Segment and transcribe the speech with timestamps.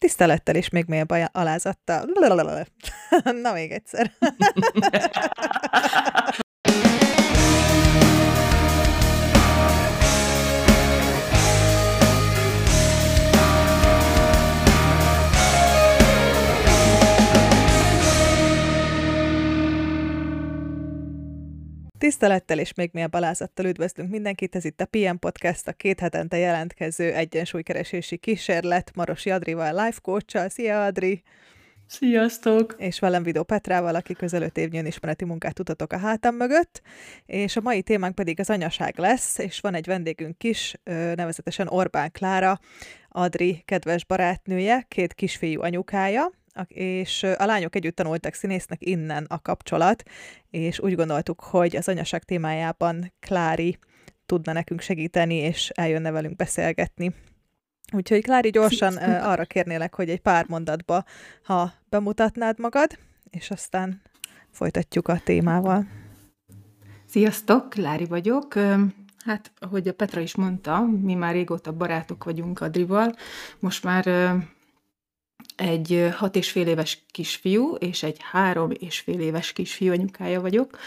[0.00, 2.04] Tisztelettel és még mélyebb alázattal.
[3.42, 4.12] Na még egyszer.
[22.00, 26.36] Tisztelettel és még mélyebb alázattal üdvözlünk mindenkit, ez itt a PM Podcast, a két hetente
[26.36, 31.22] jelentkező egyensúlykeresési kísérlet Marosi Adrival, life coach Szia Adri!
[31.86, 32.74] Sziasztok!
[32.78, 36.82] És velem Vidó Petrával, aki közel öt évnyi ismereti munkát tutatok a hátam mögött,
[37.26, 40.74] és a mai témánk pedig az anyaság lesz, és van egy vendégünk is,
[41.14, 42.60] nevezetesen Orbán Klára,
[43.08, 46.30] Adri kedves barátnője, két kisfiú anyukája,
[46.68, 50.02] és a lányok együtt tanultak színésznek innen a kapcsolat,
[50.50, 53.78] és úgy gondoltuk, hogy az anyaság témájában Klári
[54.26, 57.14] tudna nekünk segíteni, és eljönne velünk beszélgetni.
[57.92, 61.04] Úgyhogy Klári, gyorsan arra kérnélek, hogy egy pár mondatba,
[61.42, 62.98] ha bemutatnád magad,
[63.30, 64.02] és aztán
[64.50, 65.86] folytatjuk a témával.
[67.06, 68.54] Sziasztok, Klári vagyok.
[69.24, 73.14] Hát, ahogy a Petra is mondta, mi már régóta barátok vagyunk Adrival.
[73.58, 74.04] Most már
[75.60, 80.78] egy hat és fél éves kisfiú, és egy három és fél éves kisfiú anyukája vagyok,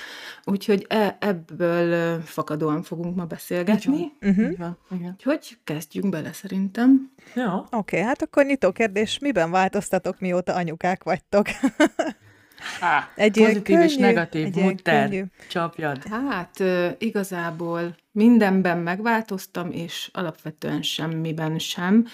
[0.43, 4.11] úgyhogy e- ebből fakadóan fogunk ma beszélgetni.
[4.21, 4.69] Uh-huh.
[4.91, 5.15] Igen.
[5.15, 7.11] Úgyhogy kezdjünk bele szerintem.
[7.35, 7.55] Ja.
[7.57, 11.47] Oké, okay, hát akkor nyitó kérdés, miben változtatok, mióta anyukák vagytok?
[12.79, 16.03] Há, egy pozitív könnyű, és negatív egy mutter, csapjad.
[16.03, 16.63] Hát
[16.97, 22.05] igazából mindenben megváltoztam, és alapvetően semmiben sem.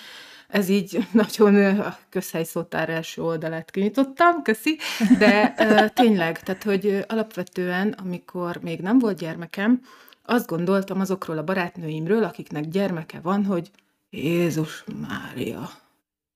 [0.48, 4.78] Ez így nagyon a közhelyszótár első oldalát kinyitottam, köszi,
[5.18, 5.54] de
[6.02, 9.82] tényleg, tehát hogy alapvetően, amikor még nem volt gyermekem,
[10.26, 13.72] azt gondoltam azokról a barátnőimről, akiknek gyermeke van, hogy
[14.10, 15.70] Jézus Mária,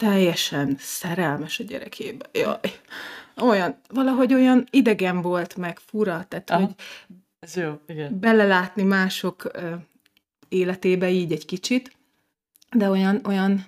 [0.04, 2.30] teljesen szerelmes a gyerekébe.
[2.32, 2.60] Jaj,
[3.42, 6.60] olyan, valahogy olyan idegen volt meg, fura, tehát Aha.
[6.60, 6.76] hogy
[7.40, 8.20] Ez jó, igen.
[8.20, 9.52] belelátni mások
[10.50, 11.98] életébe így egy kicsit,
[12.72, 13.66] de olyan, olyan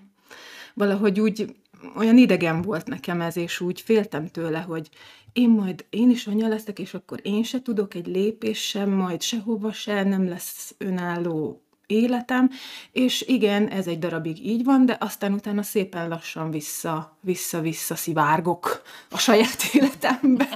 [0.74, 1.56] valahogy úgy
[1.96, 4.90] olyan idegen volt nekem ez, és úgy féltem tőle, hogy
[5.34, 9.22] én majd, én is anya leszek, és akkor én se tudok egy lépés sem, majd
[9.22, 12.50] sehova se, nem lesz önálló életem,
[12.92, 18.82] és igen, ez egy darabig így van, de aztán utána szépen lassan vissza, vissza-vissza szivárgok
[19.10, 20.48] a saját életembe,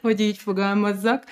[0.00, 1.24] hogy így fogalmazzak.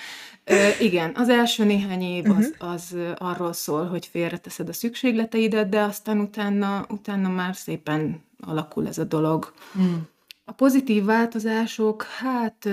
[0.80, 2.70] Igen, az első néhány év az, uh-huh.
[2.70, 8.98] az arról szól, hogy félreteszed a szükségleteidet, de aztán utána, utána már szépen alakul ez
[8.98, 9.52] a dolog.
[9.72, 10.08] Hmm.
[10.44, 12.68] A pozitív változások, hát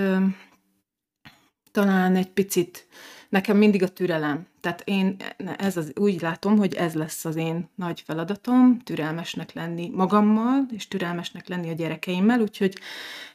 [1.70, 2.86] talán egy picit,
[3.28, 4.46] nekem mindig a türelem.
[4.60, 5.16] Tehát én
[5.56, 10.88] ez az, úgy látom, hogy ez lesz az én nagy feladatom, türelmesnek lenni magammal, és
[10.88, 12.78] türelmesnek lenni a gyerekeimmel, úgyhogy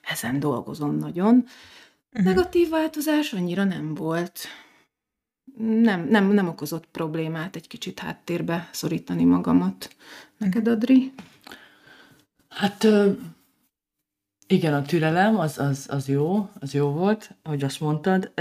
[0.02, 1.36] ezen dolgozom nagyon.
[1.36, 2.26] Uh-huh.
[2.26, 4.40] Negatív változás annyira nem volt.
[5.58, 9.96] Nem, nem, nem okozott problémát egy kicsit háttérbe szorítani magamat.
[10.38, 11.14] Neked, Adri?
[12.50, 12.88] Hát
[14.48, 18.32] igen, a türelem az, az, az jó, az jó volt, ahogy azt mondtad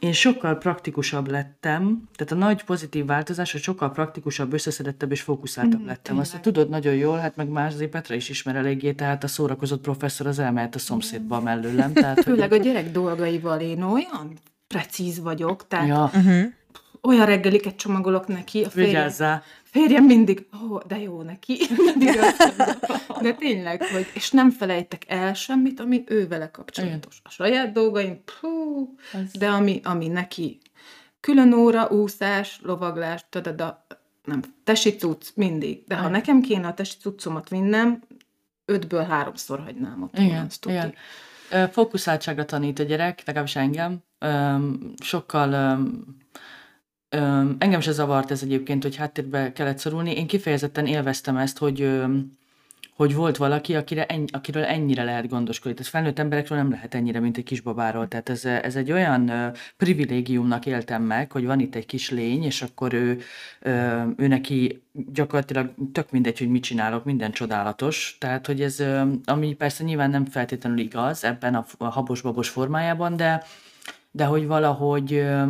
[0.00, 5.82] én sokkal praktikusabb lettem, tehát a nagy pozitív változás, hogy sokkal praktikusabb, összeszedettebb és fókuszáltabb
[5.82, 6.18] mm, lettem.
[6.18, 9.80] Azt tudod nagyon jól, hát meg más azért Petra is ismer eléggé, tehát a szórakozott
[9.80, 11.92] professzor az elmehet a szomszédba mellőlem.
[11.92, 12.58] Tehát, Főleg hogy...
[12.58, 14.32] a gyerek dolgaival én olyan
[14.66, 16.10] precíz vagyok, tehát ja.
[16.14, 16.44] uh-huh.
[17.06, 18.64] Olyan reggeliket csomagolok neki.
[18.64, 22.20] A férjem, Vigyázzál férjem mindig, ó, oh, de jó neki, mindig
[23.20, 27.20] De tényleg, hogy, és nem felejtek el semmit, ami ő vele kapcsolatos.
[27.22, 28.94] A saját dolgaim, pú,
[29.38, 30.60] de ami, ami neki
[31.20, 33.86] külön óra, úszás, lovaglás, tadada,
[34.24, 35.82] nem, tesi cucc, mindig.
[35.86, 38.02] De ha nekem kéne a tesi cuccomat vinnem,
[38.64, 40.18] ötből háromszor hagynám ott.
[40.18, 40.94] Igen, igen.
[41.70, 44.02] Fókuszáltságra tanít a gyerek, legalábbis engem.
[45.02, 45.78] Sokkal
[47.08, 50.16] Öm, engem se zavart ez egyébként, hogy háttérbe kellett szorulni.
[50.16, 52.38] Én kifejezetten élveztem ezt, hogy, öm,
[52.96, 55.76] hogy volt valaki, akire ennyi, akiről ennyire lehet gondoskodni.
[55.76, 58.08] Tehát felnőtt emberekről nem lehet ennyire, mint egy kisbabáról.
[58.08, 62.44] Tehát ez, ez egy olyan ö, privilégiumnak éltem meg, hogy van itt egy kis lény,
[62.44, 63.20] és akkor ő,
[63.60, 68.16] ö, ő neki gyakorlatilag tök mindegy, hogy mit csinálok, minden csodálatos.
[68.20, 73.16] Tehát, hogy ez, ö, ami persze nyilván nem feltétlenül igaz ebben a, a habos-babos formájában,
[73.16, 73.42] de,
[74.10, 75.44] de hogy valahogy ö,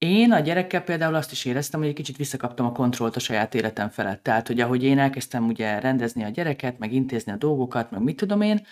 [0.00, 3.54] én a gyerekkel például azt is éreztem, hogy egy kicsit visszakaptam a kontrollt a saját
[3.54, 4.22] életem felett.
[4.22, 8.16] Tehát, hogy ahogy én elkezdtem ugye rendezni a gyereket, meg intézni a dolgokat, meg mit
[8.16, 8.66] tudom én,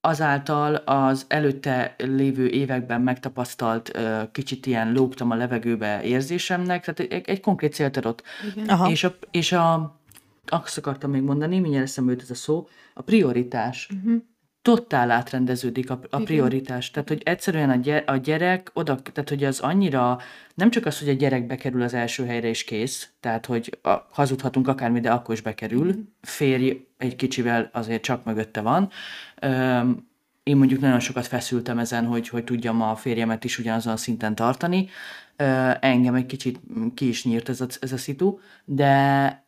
[0.00, 3.98] azáltal az előtte lévő években megtapasztalt
[4.32, 8.22] kicsit ilyen lógtam a levegőbe érzésemnek, tehát egy, egy konkrét célt adott.
[8.88, 9.96] És a, és a
[10.46, 13.88] azt akartam még mondani, mindjárt eszembe jut ez a szó, a prioritás.
[13.94, 14.22] Uh-huh
[14.62, 16.90] totál átrendeződik a, a prioritás.
[16.90, 20.18] Tehát, hogy egyszerűen a, gyere, a gyerek oda, tehát, hogy az annyira,
[20.54, 23.90] nem csak az, hogy a gyerek bekerül az első helyre és kész, tehát, hogy a,
[24.10, 26.08] hazudhatunk akármi, de akkor is bekerül.
[26.20, 28.90] Férj egy kicsivel azért csak mögötte van.
[29.42, 30.10] Üm,
[30.42, 34.34] én mondjuk nagyon sokat feszültem ezen, hogy, hogy tudjam a férjemet is ugyanazon a szinten
[34.34, 34.88] tartani.
[35.36, 36.60] Ö, engem egy kicsit
[36.94, 39.41] ki is nyírt ez a, ez a szitu, de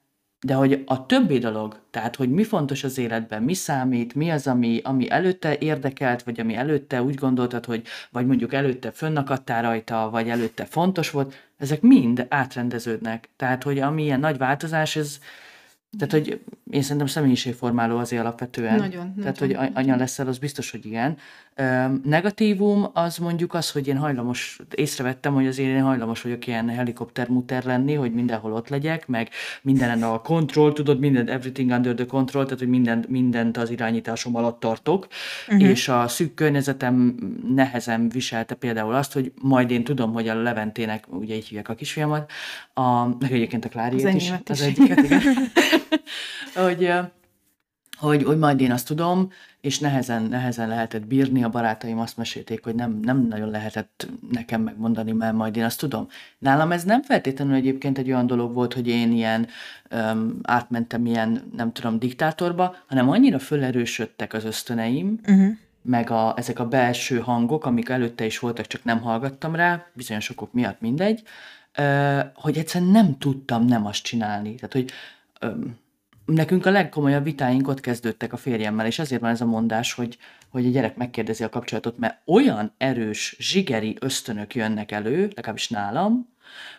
[0.44, 4.46] de hogy a többi dolog, tehát hogy mi fontos az életben, mi számít, mi az,
[4.46, 10.08] ami, ami előtte érdekelt, vagy ami előtte úgy gondoltad, hogy vagy mondjuk előtte fönnakadtál rajta,
[10.11, 13.29] vagy előtte fontos volt, ezek mind átrendeződnek.
[13.37, 15.19] Tehát, hogy ami ilyen nagy változás, ez,
[15.99, 18.76] tehát, hogy én szerintem személyiségformáló azért alapvetően.
[18.76, 19.14] Nagyon.
[19.14, 21.17] Tehát, nagyon, hogy anya leszel, az biztos, hogy igen.
[22.04, 27.64] Negatívum az mondjuk az, hogy én hajlamos, észrevettem, hogy azért én hajlamos vagyok ilyen helikoptermuter
[27.64, 29.28] lenni, hogy mindenhol ott legyek, meg
[29.62, 34.36] mindenen a control, tudod, minden everything under the control, tehát hogy mindent, mindent az irányításom
[34.36, 35.06] alatt tartok,
[35.48, 35.68] uh-huh.
[35.68, 37.14] és a szűk környezetem
[37.54, 41.74] nehezen viselte például azt, hogy majd én tudom, hogy a Leventének, ugye így hívják a
[41.74, 42.30] kisfiamat,
[42.74, 45.22] a, meg egyébként a Kláriét az is, is, az egyiket, igen,
[46.64, 46.92] hogy
[47.96, 49.31] hogy, hogy majd én azt tudom,
[49.61, 51.44] és nehezen, nehezen lehetett bírni.
[51.44, 55.79] A barátaim azt mesélték, hogy nem, nem nagyon lehetett nekem megmondani, mert majd én azt
[55.79, 56.08] tudom.
[56.38, 59.46] Nálam ez nem feltétlenül egyébként egy olyan dolog volt, hogy én ilyen
[59.91, 65.56] um, átmentem ilyen, nem tudom, diktátorba, hanem annyira fölerősödtek az ösztöneim, uh-huh.
[65.82, 70.31] meg a, ezek a belső hangok, amik előtte is voltak, csak nem hallgattam rá, bizonyos
[70.31, 71.23] okok miatt mindegy,
[71.79, 74.55] uh, hogy egyszerűen nem tudtam nem azt csinálni.
[74.55, 74.91] Tehát, hogy
[75.43, 75.82] um,
[76.26, 80.18] nekünk a legkomolyabb vitáink ott kezdődtek a férjemmel, és ezért van ez a mondás, hogy,
[80.48, 86.32] hogy a gyerek megkérdezi a kapcsolatot, mert olyan erős, zsigeri ösztönök jönnek elő, legalábbis nálam,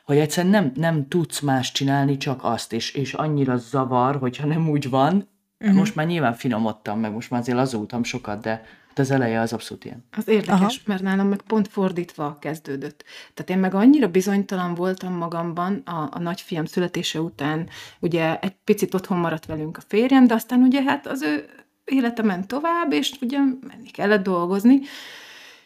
[0.03, 4.69] hogy egyszerűen nem, nem tudsz más csinálni, csak azt, és, és annyira zavar, hogyha nem
[4.69, 5.29] úgy van.
[5.59, 5.77] Uh-huh.
[5.77, 8.63] Most már nyilván finomodtam, meg most már azért lazultam sokat, de
[8.95, 10.05] de az eleje az abszolút ilyen.
[10.17, 10.83] Az érdekes, Aha.
[10.85, 13.03] mert nálam meg pont fordítva kezdődött.
[13.33, 17.69] Tehát én meg annyira bizonytalan voltam magamban a, a nagyfiam születése után,
[17.99, 21.45] ugye egy picit otthon maradt velünk a férjem, de aztán ugye hát az ő
[21.85, 24.79] élete ment tovább, és ugye menni kellett dolgozni,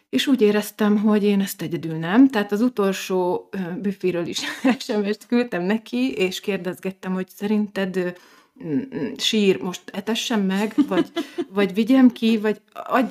[0.10, 2.28] és úgy éreztem, hogy én ezt egyedül nem.
[2.28, 3.50] Tehát az utolsó
[3.82, 4.40] büféről is
[4.86, 8.18] SMS-t küldtem neki, és kérdezgettem, hogy szerinted
[9.18, 11.12] sír, most etessem meg, vagy,
[11.58, 12.62] vagy vigyem ki, vagy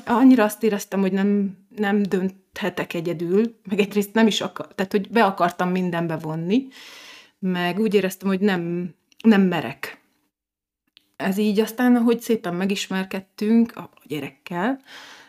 [0.05, 5.09] annyira azt éreztem, hogy nem, nem dönthetek egyedül, meg egyrészt nem is akar, tehát hogy
[5.11, 6.67] be akartam mindenbe vonni,
[7.39, 10.01] meg úgy éreztem, hogy nem, nem merek.
[11.17, 14.81] Ez így aztán, ahogy szépen megismerkedtünk a gyerekkel,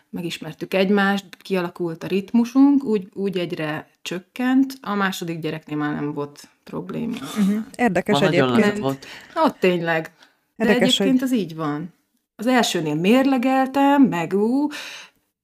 [0.09, 6.47] megismertük egymást, kialakult a ritmusunk, úgy, úgy egyre csökkent, a második gyereknél már nem volt
[6.69, 7.13] probléma.
[7.13, 7.63] Uh-huh.
[7.75, 8.77] Érdekes Van egyébként.
[8.77, 9.05] Volt.
[9.35, 10.11] Ott tényleg.
[10.55, 11.29] De Érdekes, egyébként hogy...
[11.29, 11.93] az így van.
[12.35, 14.67] Az elsőnél mérlegeltem, meg ú,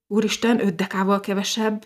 [0.07, 1.85] úristen, öt dekával kevesebb,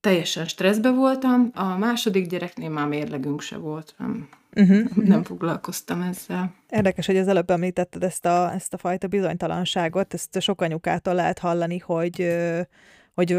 [0.00, 5.24] teljesen stresszbe voltam, a második gyereknél már mérlegünk se volt, nem, uh-huh, nem uh-huh.
[5.24, 6.54] foglalkoztam ezzel.
[6.70, 11.38] Érdekes, hogy az előbb említetted ezt a, ezt a fajta bizonytalanságot, ezt sok anyukától lehet
[11.38, 12.36] hallani, hogy
[13.14, 13.38] hogy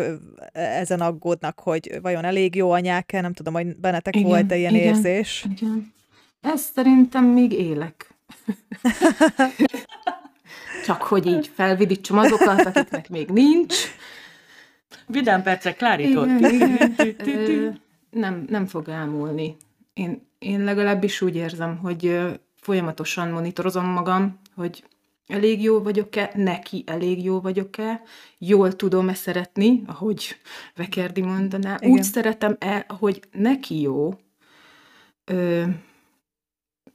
[0.54, 4.86] ezen aggódnak, hogy vajon elég jó anyák-e, nem tudom, hogy bennetek igen, volt-e ilyen igen,
[4.86, 5.46] érzés.
[5.52, 5.94] Igen.
[6.42, 8.14] Ezt szerintem még élek.
[10.86, 13.76] Csak hogy így felvidítsam azokat, akiknek még nincs.
[15.08, 16.26] Vidám percek, Klárítól.
[18.10, 19.56] Nem, nem fog elmúlni.
[19.94, 22.20] Én, én legalábbis úgy érzem, hogy
[22.56, 24.84] folyamatosan monitorozom magam, hogy
[25.28, 28.02] elég jó vagyok-e, neki elég jó vagyok-e,
[28.38, 30.36] jól tudom-e szeretni, ahogy
[30.76, 31.92] Vekerdi mondaná, Igen.
[31.92, 34.14] úgy szeretem-e, ahogy neki jó.
[35.26, 35.64] Ö,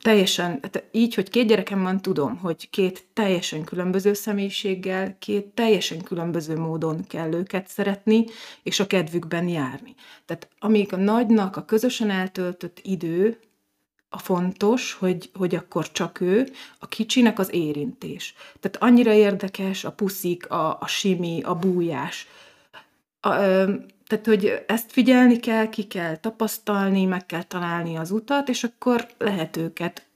[0.02, 0.60] teljesen,
[0.92, 7.06] így, hogy két gyerekem van, tudom, hogy két teljesen különböző személyiséggel, két teljesen különböző módon
[7.06, 8.24] kell őket szeretni,
[8.62, 9.94] és a kedvükben járni.
[10.24, 13.38] Tehát amíg a nagynak a közösen eltöltött idő,
[14.12, 18.34] a fontos, hogy, hogy akkor csak ő, a kicsinek az érintés.
[18.60, 22.26] Tehát annyira érdekes a puszik, a, a simi, a bújás.
[23.20, 23.74] A, ö,
[24.06, 29.08] tehát, hogy ezt figyelni kell, ki kell tapasztalni, meg kell találni az utat, és akkor
[29.18, 30.06] lehet őket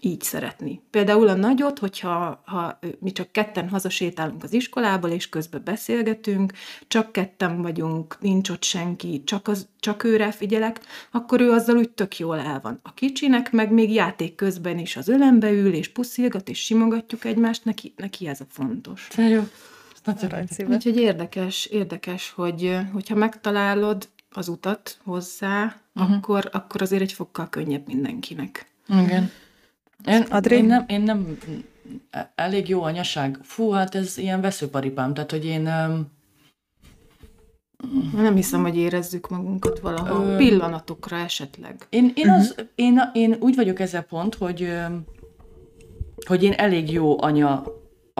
[0.00, 0.82] így szeretni.
[0.90, 6.52] Például a nagyot, hogyha ha mi csak ketten hazasétálunk az iskolából, és közben beszélgetünk,
[6.88, 10.80] csak ketten vagyunk, nincs ott senki, csak, az, csak őre figyelek,
[11.10, 12.80] akkor ő azzal úgy tök jól el van.
[12.82, 17.64] A kicsinek meg még játék közben is az ölembe ül, és puszilgat, és simogatjuk egymást,
[17.64, 19.08] neki, neki ez a fontos.
[19.16, 19.42] Jó.
[20.74, 26.16] Úgyhogy érdekes, érdekes, hogy hogyha megtalálod az utat hozzá, uh-huh.
[26.16, 28.66] akkor, akkor azért egy fokkal könnyebb mindenkinek.
[28.88, 29.30] Igen.
[30.06, 30.56] Én, Adri?
[30.56, 31.38] én, nem, én nem,
[32.34, 33.38] elég jó anyaság.
[33.42, 35.62] Fú, hát ez ilyen veszőparipám, tehát hogy én...
[38.14, 40.26] Nem hiszem, hogy érezzük magunkat valahol.
[40.26, 41.86] Ö, Pillanatokra esetleg.
[41.90, 44.72] Én, én, az, én, én úgy vagyok ezzel pont, hogy,
[46.26, 47.62] hogy én elég jó anya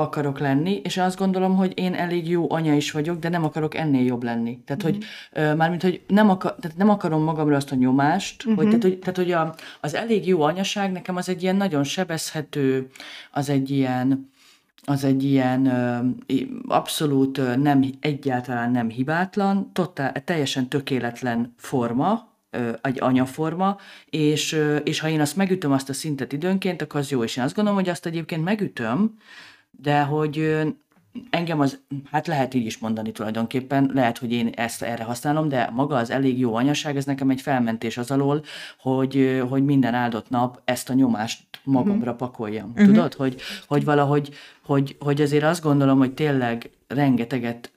[0.00, 3.74] akarok lenni, és azt gondolom, hogy én elég jó anya is vagyok, de nem akarok
[3.74, 4.58] ennél jobb lenni.
[4.64, 8.66] Tehát, hogy ö, mármint, hogy nem, akar, tehát nem akarom magamra azt a nyomást, hogy,
[8.66, 12.90] tehát, hogy, tehát, hogy a, az elég jó anyaság nekem az egy ilyen nagyon sebezhető,
[13.30, 14.30] az egy ilyen,
[14.84, 15.98] az egy ilyen ö,
[16.66, 23.76] abszolút ö, nem, egyáltalán nem hibátlan, totál, teljesen tökéletlen forma, ö, egy anyaforma,
[24.10, 27.44] és, és ha én azt megütöm azt a szintet időnként, akkor az jó, és én
[27.44, 29.18] azt gondolom, hogy azt egyébként megütöm,
[29.70, 30.62] de hogy
[31.30, 35.70] engem az, hát lehet így is mondani tulajdonképpen, lehet, hogy én ezt erre használom, de
[35.72, 38.42] maga az elég jó anyaság, ez nekem egy felmentés az alól,
[38.78, 42.72] hogy, hogy minden áldott nap ezt a nyomást magamra pakoljam.
[42.74, 44.30] Tudod, hogy, hogy valahogy,
[44.64, 47.72] hogy, hogy azért azt gondolom, hogy tényleg rengeteget,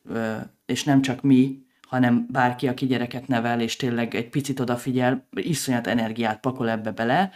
[0.65, 5.87] és nem csak mi, hanem bárki, aki gyereket nevel, és tényleg egy picit odafigyel, iszonyat
[5.87, 7.31] energiát pakol ebbe bele,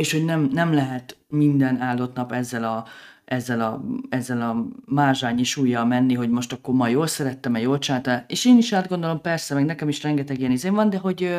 [0.00, 2.84] és hogy nem, nem lehet minden áldott nap ezzel a,
[3.24, 8.24] ezzel a, ezzel a mázsányi súlyjal menni, hogy most akkor ma jól szerettem, jól csinálta.
[8.26, 11.38] És én is átgondolom, persze, meg nekem is rengeteg ilyen izém van, de hogy ö,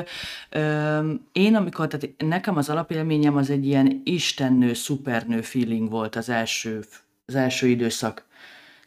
[0.49, 6.29] ö, én amikor, tehát nekem az alapélményem az egy ilyen istennő, szupernő feeling volt az
[6.29, 6.79] első,
[7.25, 8.25] az első időszak.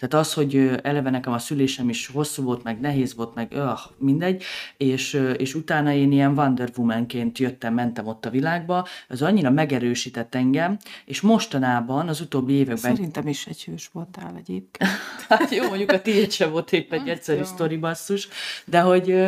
[0.08, 3.78] Tehát az, hogy eleve nekem a szülésem is hosszú volt, meg nehéz volt, meg öh,
[3.98, 4.42] mindegy,
[4.76, 10.34] és, és utána én ilyen Wonder Woman-ként jöttem, mentem ott a világba, az annyira megerősített
[10.34, 14.90] engem, és mostanában, az utóbbi években Szerintem is egy hős voltál egyébként.
[15.28, 17.44] Hát jó, mondjuk a tiéd sem volt épp egy egyszerű jó.
[17.44, 18.28] sztori basszus,
[18.64, 19.24] de hogy,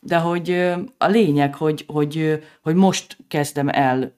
[0.00, 0.50] de hogy
[0.98, 4.12] a lényeg, hogy, hogy, hogy most kezdem el,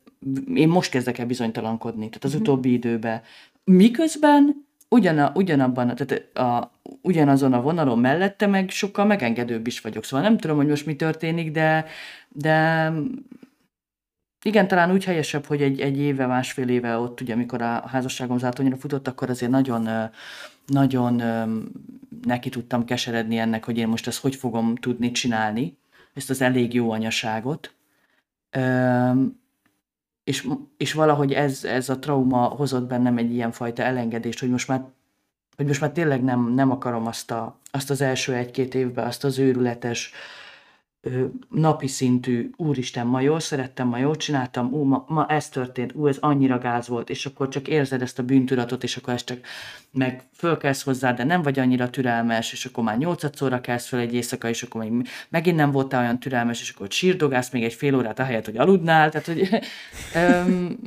[0.55, 3.23] én most kezdek el bizonytalankodni, tehát az utóbbi időben.
[3.65, 6.71] Miközben ugyana, ugyanabban, tehát a,
[7.03, 10.05] ugyanazon a vonalon mellette meg sokkal megengedőbb is vagyok.
[10.05, 11.85] Szóval nem tudom, hogy most mi történik, de,
[12.29, 12.93] de
[14.43, 18.39] igen, talán úgy helyesebb, hogy egy, egy éve, másfél éve ott, ugye, amikor a házasságom
[18.39, 20.11] zátonyra futott, akkor azért nagyon,
[20.67, 21.23] nagyon
[22.23, 25.79] neki tudtam keseredni ennek, hogy én most ezt hogy fogom tudni csinálni,
[26.15, 27.75] ezt az elég jó anyaságot.
[30.27, 34.69] És, és valahogy ez, ez a trauma hozott bennem egy ilyen fajta elengedést, hogy most
[34.69, 34.85] már
[35.57, 39.25] hogy most már tényleg nem, nem akarom azt, a, azt az első egy-két évben, azt
[39.25, 40.13] az őrületes,
[41.49, 46.07] napi szintű, úristen, ma jól szerettem, ma jól csináltam, ú, ma, ma ez történt, ú,
[46.07, 49.39] ez annyira gáz volt, és akkor csak érzed ezt a bűntudatot, és akkor ezt csak
[49.91, 54.15] meg fölkelsz hozzá, de nem vagy annyira türelmes, és akkor már nyolcadszorra kelsz fel egy
[54.15, 57.97] éjszaka, és akkor még, megint nem voltál olyan türelmes, és akkor sírdogálsz még egy fél
[57.97, 59.49] órát, ahelyett, hogy aludnál, tehát hogy
[60.15, 60.79] öm,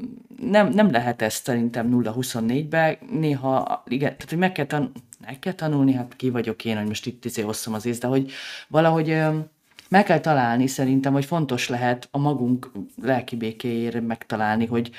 [0.42, 4.92] nem, nem lehet ezt szerintem 0-24-ben, néha, igen, tehát hogy meg kell, tan-
[5.26, 8.08] meg kell tanulni, hát ki vagyok én, hogy most itt izé hosszom az ész, de
[8.08, 8.32] hogy
[8.68, 9.46] valahogy öm,
[9.90, 14.92] meg kell találni szerintem, hogy fontos lehet a magunk lelki békéjére megtalálni, hogy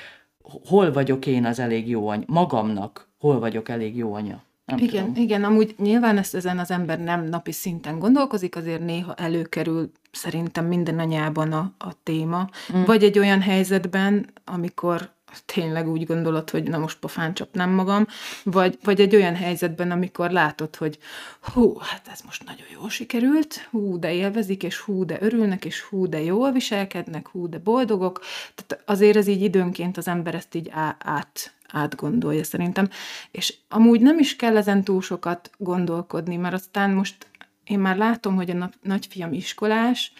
[0.65, 4.43] hol vagyok én az elég jó anya, magamnak hol vagyok elég jó anya.
[4.65, 5.23] Nem Igen, tudom.
[5.23, 10.65] igen, amúgy nyilván ezt ezen az ember nem napi szinten gondolkozik, azért néha előkerül szerintem
[10.65, 12.49] minden anyában a, a téma.
[12.75, 12.83] Mm.
[12.83, 15.09] Vagy egy olyan helyzetben, amikor
[15.45, 18.05] tényleg úgy gondolod, hogy na most pofán csapnám magam,
[18.43, 20.97] vagy, vagy egy olyan helyzetben, amikor látod, hogy
[21.41, 25.81] hú, hát ez most nagyon jól sikerült, hú, de élvezik, és hú, de örülnek, és
[25.81, 28.21] hú, de jól viselkednek, hú, de boldogok.
[28.55, 32.89] Tehát azért ez így időnként az ember ezt így á- át, átgondolja szerintem.
[33.31, 37.27] És amúgy nem is kell ezen túl sokat gondolkodni, mert aztán most
[37.63, 40.13] én már látom, hogy a nap, nagyfiam iskolás,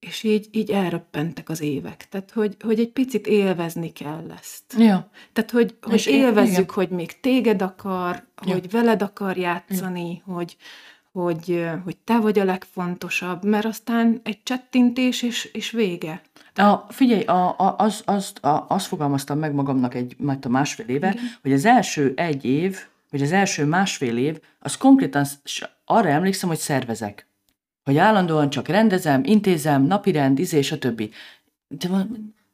[0.00, 2.08] és így, így elröppentek az évek.
[2.08, 4.74] Tehát, hogy, hogy egy picit élvezni kell ezt.
[4.78, 5.10] Ja.
[5.32, 6.74] Tehát, hogy, hogy És élvezzük, igen.
[6.74, 8.52] hogy még téged akar, Ja.
[8.52, 10.56] hogy veled akar játszani, hogy,
[11.12, 16.22] hogy, ö, hogy te vagy a legfontosabb, mert aztán egy csettintés, és, és vége.
[16.54, 20.86] A, figyelj, a, a, az, azt, a, azt fogalmaztam meg magamnak egy majd a másfél
[20.86, 21.24] éve, Igen.
[21.42, 22.78] hogy az első egy év,
[23.10, 25.24] vagy az első másfél év, az konkrétan
[25.84, 27.29] arra emlékszem, hogy szervezek.
[27.84, 31.10] Hogy állandóan csak rendezem, intézem, napirend, izé, többi.
[31.68, 31.88] De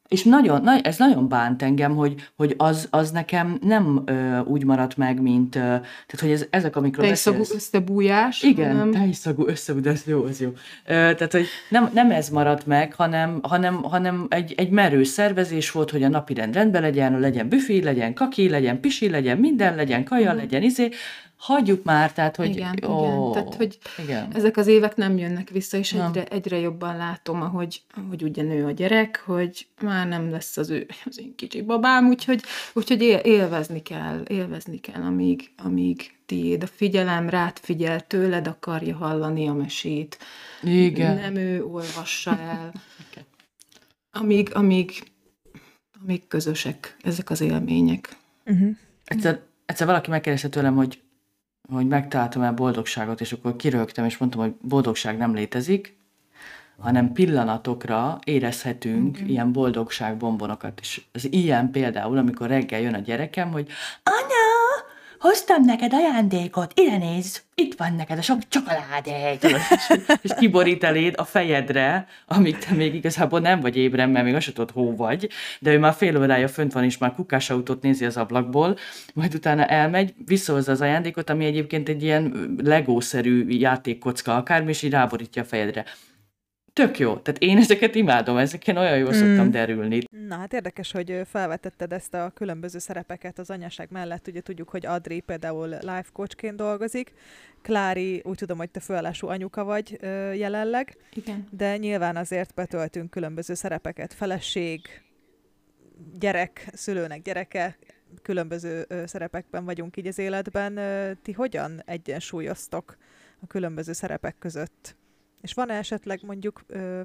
[0.08, 4.64] és nagyon, na, ez nagyon bánt engem, hogy, hogy az, az nekem nem ö, úgy
[4.64, 7.56] maradt meg, mint, ö, tehát hogy ez, ezek, amikről Tejszagú beszélsz.
[7.58, 8.42] összebújás.
[8.42, 10.48] Igen, hanem- tejszagú ez jó, ez jó.
[10.84, 15.70] Ö, tehát, hogy nem, nem ez maradt meg, hanem, hanem, hanem egy, egy merő szervezés
[15.70, 19.74] volt, hogy a napi rend rendben legyen, legyen büfé, legyen kaki, legyen pisi, legyen minden,
[19.74, 20.88] legyen kaja, legyen izé.
[21.36, 22.50] Hagyjuk már, tehát, hogy...
[22.50, 23.32] Igen, ó, igen.
[23.32, 24.34] Tehát, hogy igen.
[24.34, 26.06] ezek az évek nem jönnek vissza, és Nem.
[26.06, 30.70] egyre, egyre jobban látom, ahogy, ahogy ugye nő a gyerek, hogy már nem lesz az
[30.70, 36.62] ő, az én kicsi babám, úgyhogy, úgyhogy él, élvezni kell, élvezni kell, amíg, amíg tiéd
[36.62, 40.18] a figyelem, rád figyel, tőled akarja hallani a mesét.
[40.62, 41.16] Igen.
[41.16, 42.72] Nem ő olvassa el.
[44.10, 45.02] Amíg, amíg,
[46.02, 48.16] amíg közösek ezek az élmények.
[48.46, 48.76] Uh-huh.
[49.04, 51.00] Egyszer, egyszer valaki megkérdezte tőlem, hogy,
[51.72, 55.96] hogy megtaláltam-e boldogságot, és akkor kirögtem, és mondtam, hogy boldogság nem létezik,
[56.78, 59.28] hanem pillanatokra érezhetünk mm-hmm.
[59.28, 60.80] ilyen boldogságbombonokat.
[60.80, 63.68] És az ilyen például, amikor reggel jön a gyerekem, hogy
[64.02, 64.45] anya,
[65.18, 71.14] hoztam neked ajándékot, ide nézz, itt van neked a sok csokoládé, és, és kiborít eléd
[71.16, 75.28] a fejedre, amíg te még igazából nem vagy ébren, mert még azt tudod, hó vagy,
[75.60, 78.76] de ő már fél órája fönt van, és már kukás autót nézi az ablakból,
[79.14, 84.90] majd utána elmegy, visszahozza az ajándékot, ami egyébként egy ilyen legószerű játékkocka akármi, és így
[84.90, 85.84] ráborítja a fejedre
[86.76, 87.16] tök jó.
[87.18, 89.50] Tehát én ezeket imádom, ezeken olyan jól szoktam hmm.
[89.50, 90.02] derülni.
[90.26, 94.26] Na hát érdekes, hogy felvetetted ezt a különböző szerepeket az anyaság mellett.
[94.26, 97.12] Ugye tudjuk, hogy Adri például life coachként dolgozik,
[97.62, 99.98] Klári, úgy tudom, hogy te főállású anyuka vagy
[100.34, 100.96] jelenleg.
[101.12, 101.46] Igen.
[101.50, 104.12] De nyilván azért betöltünk különböző szerepeket.
[104.12, 104.80] Feleség,
[106.18, 107.76] gyerek, szülőnek gyereke,
[108.22, 110.78] különböző szerepekben vagyunk így az életben.
[111.22, 112.96] Ti hogyan egyensúlyoztok
[113.40, 114.96] a különböző szerepek között?
[115.40, 117.00] És van-e esetleg mondjuk ö,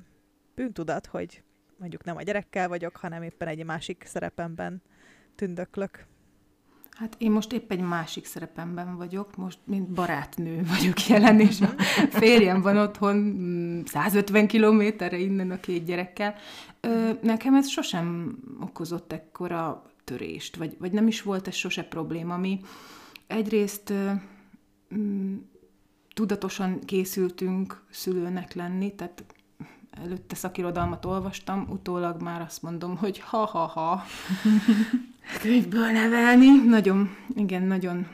[0.55, 1.43] bűntudat, hogy
[1.77, 4.81] mondjuk nem a gyerekkel vagyok, hanem éppen egy másik szerepemben
[5.35, 6.05] tündöklök?
[7.01, 11.67] Hát én most épp egy másik szerepemben vagyok, most mint barátnő vagyok jelen, és a
[12.09, 16.35] férjem van otthon 150 mm, kilométerre innen a két gyerekkel.
[16.79, 22.37] Ö, nekem ez sosem okozott ekkora törést, vagy, vagy nem is volt ez sose probléma.
[22.37, 22.59] Mi
[23.27, 24.11] egyrészt ö,
[24.95, 25.37] mm,
[26.13, 29.23] tudatosan készültünk szülőnek lenni, tehát
[29.91, 34.03] előtte szakirodalmat olvastam, utólag már azt mondom, hogy ha-ha-ha,
[35.41, 36.47] könyvből nevelni.
[36.65, 38.07] Nagyon, igen, nagyon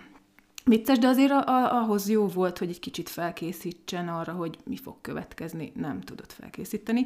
[0.63, 4.77] vicces, de azért a, a, ahhoz jó volt, hogy egy kicsit felkészítsen arra, hogy mi
[4.77, 5.71] fog következni.
[5.75, 7.05] Nem tudott felkészíteni.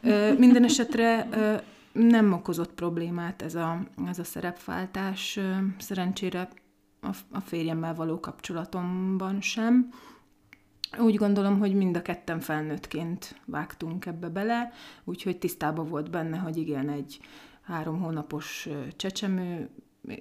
[0.00, 1.54] Ö, minden esetre ö,
[1.92, 5.38] nem okozott problémát ez a, ez a szerepváltás.
[5.78, 6.48] Szerencsére
[7.00, 9.90] a, a férjemmel való kapcsolatomban sem.
[10.98, 14.72] Úgy gondolom, hogy mind a ketten felnőttként vágtunk ebbe bele,
[15.04, 17.20] úgyhogy tisztában volt benne, hogy igen, egy
[17.62, 19.70] három hónapos csecsemő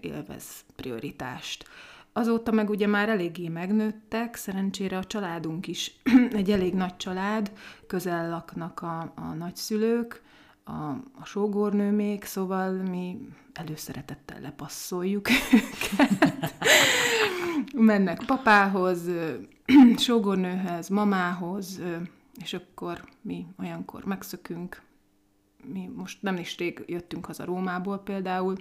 [0.01, 1.67] élvez prioritást.
[2.13, 5.99] Azóta meg ugye már eléggé megnőttek, szerencsére a családunk is
[6.31, 7.51] egy elég nagy család,
[7.87, 10.21] közel laknak a, a nagyszülők,
[10.63, 10.71] a,
[11.19, 13.17] a sógornő még, szóval mi
[13.53, 16.43] előszeretettel lepasszoljuk őket.
[17.75, 19.09] Mennek papához,
[19.97, 21.81] sógornőhez, mamához,
[22.41, 24.81] és akkor mi olyankor megszökünk.
[25.63, 28.55] Mi most nem is rég jöttünk haza Rómából például,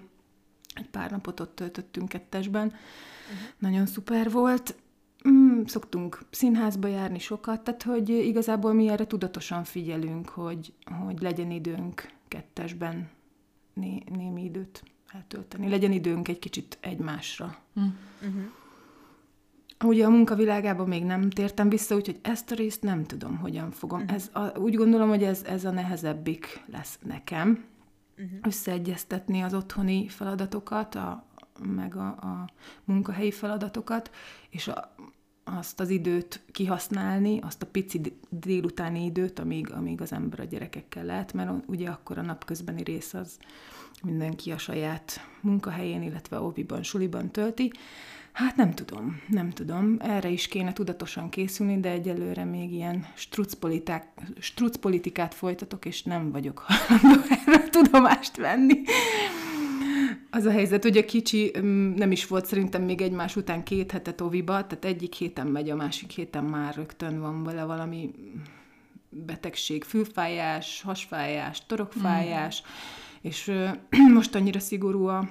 [0.74, 2.66] egy pár napot ott töltöttünk kettesben.
[2.66, 3.48] Uh-huh.
[3.58, 4.76] Nagyon szuper volt.
[5.28, 10.72] Mm, szoktunk színházba járni sokat, tehát hogy igazából mi erre tudatosan figyelünk, hogy,
[11.04, 13.10] hogy legyen időnk kettesben
[13.74, 15.68] né, némi időt eltölteni.
[15.68, 17.56] Legyen időnk egy kicsit egymásra.
[17.74, 17.92] Uh-huh.
[19.84, 24.00] Ugye a munkavilágában még nem tértem vissza, úgyhogy ezt a részt nem tudom, hogyan fogom.
[24.00, 24.14] Uh-huh.
[24.14, 27.64] Ez a, úgy gondolom, hogy ez, ez a nehezebbik lesz nekem,
[28.18, 28.38] uh-huh.
[28.42, 31.26] összeegyeztetni az otthoni feladatokat, a,
[31.74, 32.48] meg a, a
[32.84, 34.10] munkahelyi feladatokat,
[34.50, 34.94] és a,
[35.44, 41.04] azt az időt kihasználni, azt a pici délutáni időt, amíg, amíg az ember a gyerekekkel
[41.04, 43.38] lehet, mert ugye akkor a napközbeni rész az
[44.02, 47.72] mindenki a saját munkahelyén, illetve óviban, suliban tölti.
[48.36, 49.96] Hát nem tudom, nem tudom.
[49.98, 53.06] Erre is kéne tudatosan készülni, de egyelőre még ilyen
[54.38, 58.82] strucpolitikát folytatok, és nem vagyok hajlandó erről tudomást venni.
[60.30, 63.90] Az a helyzet, hogy a kicsi mm, nem is volt szerintem még egymás után két
[63.90, 68.10] hetet oviba, tehát egyik héten megy, a másik héten már rögtön van vele valami
[69.08, 72.70] betegség, fülfájás, hasfájás, torokfájás, mm.
[73.20, 73.52] és
[74.14, 75.28] most annyira szigorú a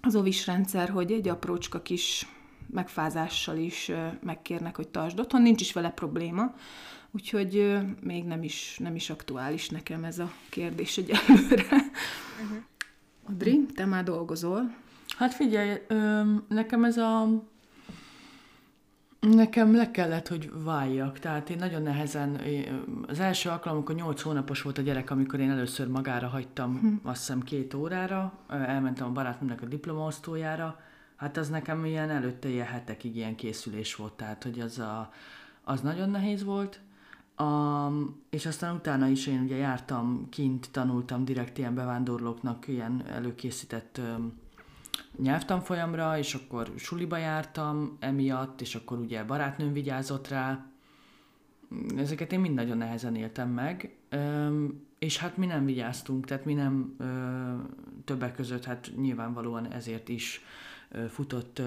[0.00, 2.26] az ovis rendszer, hogy egy aprócska kis
[2.70, 3.90] megfázással is
[4.22, 6.54] megkérnek, hogy tartsd otthon, nincs is vele probléma,
[7.10, 11.62] úgyhogy még nem is, nem is aktuális nekem ez a kérdés egyelőre.
[11.62, 12.58] Uh-huh.
[13.28, 14.74] Adri, te már dolgozol?
[15.16, 15.78] Hát figyelj,
[16.48, 17.28] nekem ez a
[19.20, 21.18] Nekem le kellett, hogy váljak.
[21.18, 22.40] Tehát én nagyon nehezen,
[23.06, 27.08] az első alkalom, amikor 8 hónapos volt a gyerek, amikor én először magára hagytam, hm.
[27.08, 30.80] azt hiszem két órára, elmentem a barátnőmnek a diplomaosztójára,
[31.16, 35.10] hát az nekem ilyen előtte ilyen hetekig ilyen készülés volt, tehát hogy az, a,
[35.64, 36.80] az nagyon nehéz volt.
[37.36, 37.88] A,
[38.30, 44.02] és aztán utána is én ugye jártam kint, tanultam direkt ilyen bevándorlóknak ilyen előkészített ö,
[45.18, 50.66] nyelvtanfolyamra, és akkor suliba jártam emiatt, és akkor ugye barátnőm vigyázott rá.
[51.96, 53.96] Ezeket én mind nagyon nehezen éltem meg,
[54.98, 56.96] és hát mi nem vigyáztunk, tehát mi nem
[58.04, 60.44] többek között, hát nyilvánvalóan ezért is
[61.08, 61.62] futott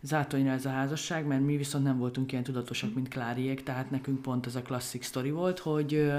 [0.00, 4.22] zátonyra ez a házasság, mert mi viszont nem voltunk ilyen tudatosak, mint Kláriék, tehát nekünk
[4.22, 6.10] pont ez a klasszik sztori volt, hogy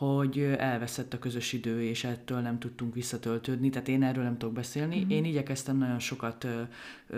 [0.00, 4.54] hogy elveszett a közös idő, és ettől nem tudtunk visszatöltődni, tehát én erről nem tudok
[4.54, 4.98] beszélni.
[4.98, 5.10] Mm-hmm.
[5.10, 6.46] Én igyekeztem nagyon sokat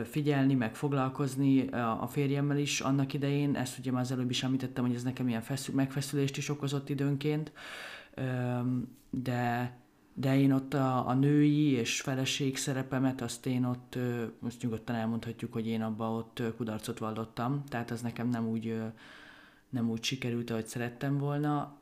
[0.04, 1.66] figyelni, meg foglalkozni
[2.00, 5.28] a férjemmel is annak idején, ezt ugye már az előbb is említettem, hogy ez nekem
[5.28, 7.52] ilyen feszül, megfeszülést is okozott időnként,
[9.10, 9.76] de
[10.14, 13.98] de én ott a, a női és feleség szerepemet, azt én ott,
[14.38, 18.74] most nyugodtan elmondhatjuk, hogy én abba ott kudarcot vallottam, tehát az nekem nem úgy,
[19.72, 21.78] nem úgy sikerült, ahogy szerettem volna.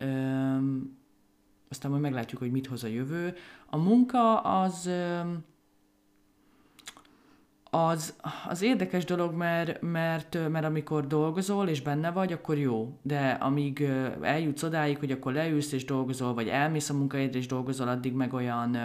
[1.69, 3.35] Aztán majd meglátjuk, hogy mit hoz a jövő.
[3.67, 4.91] A munka az
[7.71, 8.15] az,
[8.49, 12.99] az érdekes dolog, mert, mert, mert amikor dolgozol és benne vagy, akkor jó.
[13.03, 13.83] De amíg
[14.21, 18.33] eljutsz odáig, hogy akkor leülsz és dolgozol, vagy elmész a munkahelyedre és dolgozol, addig meg
[18.33, 18.77] olyan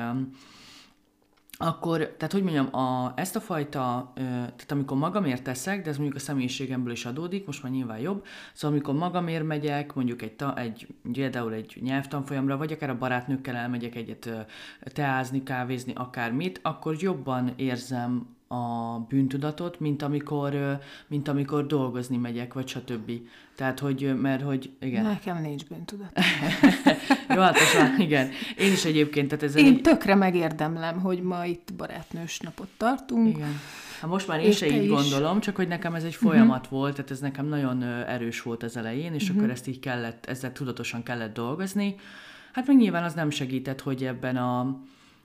[1.58, 6.18] akkor, tehát hogy mondjam, a, ezt a fajta, tehát amikor magamért teszek, de ez mondjuk
[6.18, 10.58] a személyiségemből is adódik, most már nyilván jobb, szóval amikor magamért megyek, mondjuk egy, ta,
[10.58, 14.30] egy például egy nyelvtanfolyamra, vagy akár a barátnőkkel elmegyek egyet
[14.84, 22.68] teázni, kávézni, akármit, akkor jobban érzem a bűntudatot, mint amikor, mint amikor dolgozni megyek, vagy
[22.68, 23.12] stb.
[23.56, 25.04] Tehát, hogy, mert hogy, igen.
[25.04, 26.12] Nekem nincs bűntudat.
[27.30, 28.30] Jó, hát az igen.
[28.58, 29.82] Én is egyébként, tehát ez Én egy...
[29.82, 33.36] tökre megérdemlem, hogy ma itt barátnős napot tartunk.
[33.38, 33.60] Igen.
[34.02, 34.90] Hát most már én se így is.
[34.90, 36.80] gondolom, csak hogy nekem ez egy folyamat uh-huh.
[36.80, 39.38] volt, tehát ez nekem nagyon erős volt az elején, és uh-huh.
[39.38, 41.96] akkor ezt így kellett, ezzel tudatosan kellett dolgozni.
[42.52, 44.80] Hát meg nyilván az nem segített, hogy ebben a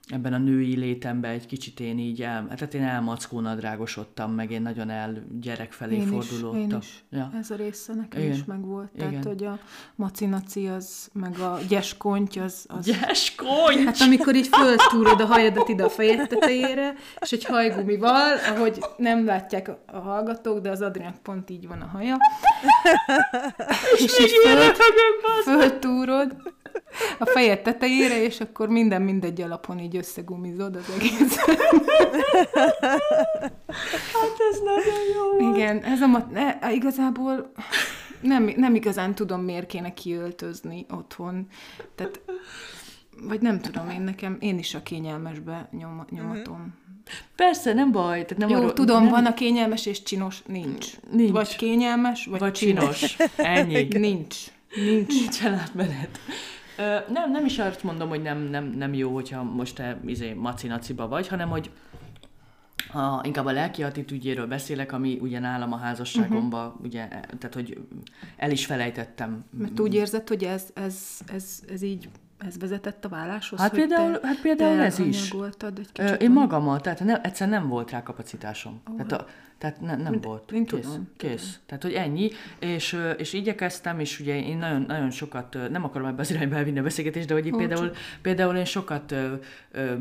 [0.06, 4.62] ebben a női létemben egy kicsit én így el, tehát én elmackó nadrágosodtam, meg én
[4.62, 6.60] nagyon el gyerek felé én fordulódtam.
[6.60, 7.04] Is, én is.
[7.10, 7.30] Ja.
[7.38, 8.32] Ez a része nekem Igen.
[8.32, 8.90] is megvolt.
[8.96, 9.24] Tehát, Igen.
[9.24, 9.58] hogy a
[9.94, 12.64] macinaci az, meg a gyeskonty az...
[12.68, 12.84] az...
[12.84, 13.84] Gyeskonty!
[13.84, 19.24] Hát amikor így föltúrod a hajadat ide a fejed tetejére, és egy hajgumival, ahogy nem
[19.24, 22.16] látják a hallgatók, de az Adrián pont így van a haja.
[23.94, 24.74] és, és így föl,
[25.42, 26.36] föltúrod
[27.18, 31.36] a fejed tetejére, és akkor minden mindegy alapon így összegumizod az egész.
[34.12, 35.54] hát ez nagyon jó.
[35.54, 37.52] Igen, ez a mat- ne, igazából
[38.20, 41.46] nem, nem igazán tudom, miért kéne kiöltözni otthon.
[41.94, 42.20] Tehát,
[43.22, 46.78] vagy nem tudom, én nekem, én is a kényelmesbe nyom, nyomatom.
[47.36, 48.24] Persze, nem baj.
[48.24, 49.10] Tehát nem Jó, arról, tudom, nem...
[49.10, 50.86] van a kényelmes és csinos, nincs.
[51.10, 51.30] nincs.
[51.30, 52.98] Vagy kényelmes, vagy, vagy csinos.
[52.98, 53.16] csinos.
[53.36, 53.88] Ennyi.
[53.98, 54.36] Nincs.
[54.74, 55.14] Nincs.
[55.14, 55.40] Nincs
[56.80, 57.08] átmenet.
[57.08, 61.08] nem, nem is azt mondom, hogy nem, nem, nem jó, hogyha most te izé, maci-naciba
[61.08, 61.70] vagy, hanem hogy
[62.92, 66.84] a, inkább a lelki attitűdjéről beszélek, ami ugye nálam a házasságomban, uh-huh.
[66.84, 67.80] ugye, tehát hogy
[68.36, 69.44] el is felejtettem.
[69.50, 73.58] Mert úgy érzed, hogy ez, ez, ez, ez így ez vezetett a válláshoz?
[73.58, 75.30] Hát például, te, hát például ez is.
[75.30, 78.80] Egy kicsit Én magammal, tehát nem, egyszerűen nem volt rá kapacitásom.
[78.90, 78.96] Oh.
[78.96, 79.26] Tehát a,
[79.60, 80.52] Tehát ne, nem Mint, volt.
[80.52, 81.08] Én kész, tudom.
[81.16, 81.42] Kész.
[81.42, 81.62] Tudom.
[81.66, 82.30] Tehát, hogy ennyi.
[82.58, 86.78] És, és igyekeztem, és ugye én nagyon, nagyon sokat, nem akarom ebbe az irányba elvinni
[86.78, 87.92] a beszélgetést, de hogy én például,
[88.22, 89.34] például én sokat ö,
[89.70, 89.94] ö,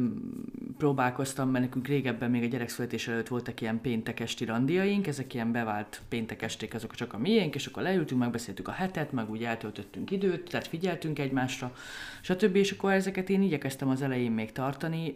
[0.77, 6.01] próbálkoztam, mert nekünk régebben még a gyerekszületés előtt voltak ilyen péntekesti randiaink, ezek ilyen bevált
[6.09, 10.49] péntekesték, azok csak a miénk, és akkor leültünk, megbeszéltük a hetet, meg úgy eltöltöttünk időt,
[10.49, 11.75] tehát figyeltünk egymásra,
[12.21, 12.55] stb.
[12.55, 15.15] És akkor ezeket én igyekeztem az elején még tartani,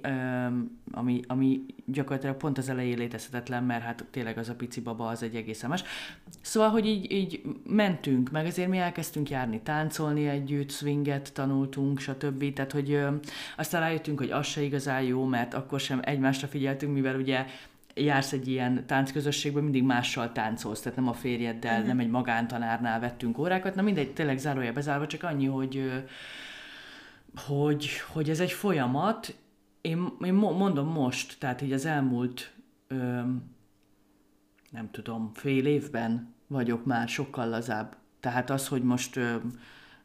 [0.92, 5.08] ami, ami gyakorlatilag pont az elején létezhetetlen, mert hát tényleg tényleg az a pici baba
[5.08, 5.84] az egy egészen más.
[6.42, 12.54] Szóval, hogy így, így mentünk, meg azért mi elkezdtünk járni, táncolni együtt, swinget tanultunk, stb.
[12.54, 13.10] Tehát, hogy ö,
[13.58, 17.46] aztán rájöttünk, hogy az se igazán jó, mert akkor sem egymásra figyeltünk, mivel ugye
[17.96, 21.88] jársz egy ilyen táncközösségben, mindig mással táncolsz, tehát nem a férjeddel, uh-huh.
[21.88, 26.04] nem egy magántanárnál vettünk órákat, na mindegy, tényleg zárója bezárva, csak annyi, hogy,
[27.48, 29.36] hogy, hogy ez egy folyamat,
[29.82, 32.52] én, én mondom most, tehát így az elmúlt
[34.74, 37.98] nem tudom, fél évben vagyok már sokkal lazább.
[38.20, 39.36] Tehát az, hogy most ö,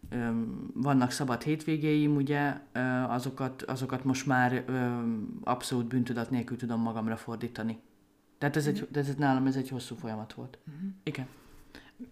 [0.08, 0.30] ö,
[0.74, 5.02] vannak szabad hétvégéim, ugye, ö, azokat, azokat most már ö,
[5.44, 7.80] abszolút bűntudat nélkül tudom magamra fordítani.
[8.38, 10.58] Tehát ez, egy, ez nálam ez egy hosszú folyamat volt.
[10.66, 10.90] Uh-huh.
[11.02, 11.26] Igen.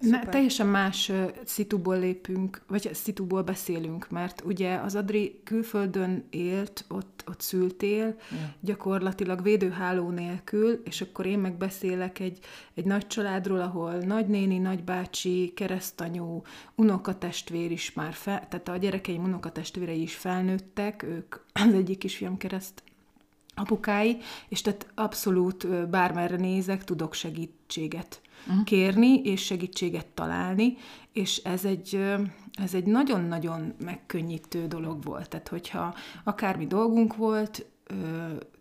[0.01, 1.13] Na, teljesen más
[1.45, 8.55] szituból lépünk, vagy szituból beszélünk, mert ugye az Adri külföldön élt, ott ott szültél, Ja.
[8.61, 12.39] gyakorlatilag védőháló nélkül, és akkor én megbeszélek egy,
[12.75, 16.43] egy nagy családról, ahol nagynéni, nagybácsi, keresztanyú,
[16.75, 22.83] unokatestvér is már fel, tehát a gyerekeim unokatestvérei is felnőttek, ők az egyik kisfiam kereszt
[23.55, 24.17] apukái,
[24.49, 28.65] és tehát abszolút bármerre nézek, tudok segítséget uh-huh.
[28.65, 30.77] kérni, és segítséget találni,
[31.13, 32.15] és ez egy,
[32.53, 35.29] ez egy nagyon-nagyon megkönnyítő dolog volt.
[35.29, 37.67] Tehát, hogyha akármi dolgunk volt,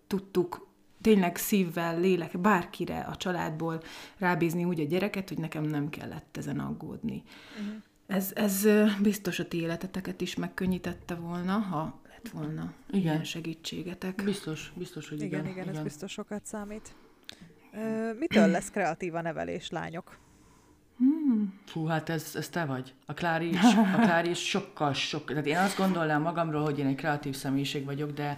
[0.08, 0.68] tudtuk
[1.02, 3.82] tényleg szívvel, lélek, bárkire a családból
[4.18, 7.24] rábízni úgy a gyereket, hogy nekem nem kellett ezen aggódni.
[7.60, 7.76] Uh-huh.
[8.08, 8.68] Ez, ez
[9.02, 13.02] biztos a ti életeteket is megkönnyítette volna, ha lett volna Igen.
[13.02, 14.24] ilyen segítségetek.
[14.24, 15.52] Biztos, biztos, hogy Igen, igen.
[15.52, 16.96] igen, igen, ez biztos sokat számít.
[17.76, 20.18] Ö, mitől lesz kreatív a nevelés, lányok?
[21.66, 22.94] Fú, hát ez, ez te vagy.
[23.06, 25.26] A Klári is, a Klári is sokkal sok.
[25.26, 28.38] Tehát én azt gondolnám magamról, hogy én egy kreatív személyiség vagyok, de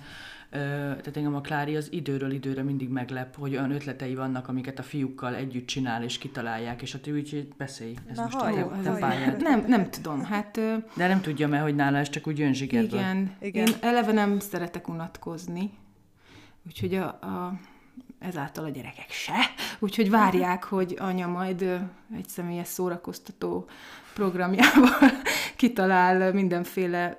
[0.50, 4.80] ö, tehát engem a Klári az időről időre mindig meglep, hogy olyan ötletei vannak, amiket
[4.80, 7.96] a fiúkkal együtt csinál és kitalálják, és a te úgyhogy beszélj.
[8.10, 9.42] Ez Na, most a halljuk, te, te pályád.
[9.42, 12.54] Nem, nem tudom, hát ö, De nem tudja, mert hogy nála ez csak úgy jön
[12.54, 13.00] zsigerből.
[13.00, 13.36] igen, Igen.
[13.40, 15.72] igen, én eleve nem szeretek unatkozni,
[16.66, 17.60] úgyhogy a, a,
[18.20, 19.36] ezáltal a gyerekek se,
[19.80, 21.62] úgyhogy várják, hogy anya majd
[22.16, 23.66] egy személyes szórakoztató
[24.14, 25.12] programjával
[25.56, 27.18] kitalál mindenféle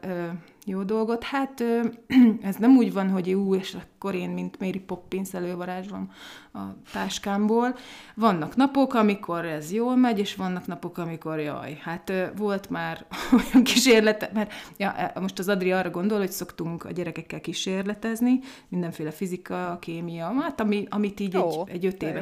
[0.69, 1.23] jó dolgot.
[1.23, 1.81] Hát ö,
[2.43, 6.13] ez nem úgy van, hogy ú, és akkor én, mint Mary Poppins elővarázslom
[6.53, 6.59] a
[6.93, 7.77] táskámból.
[8.15, 11.79] Vannak napok, amikor ez jól megy, és vannak napok, amikor jaj.
[11.83, 16.33] Hát ö, volt már olyan kísérlete, mert ja, e, most az Adri arra gondol, hogy
[16.33, 21.97] szoktunk a gyerekekkel kísérletezni, mindenféle fizika, kémia, hát ami, amit így Ó, egy, egy öt
[21.97, 22.21] de jó.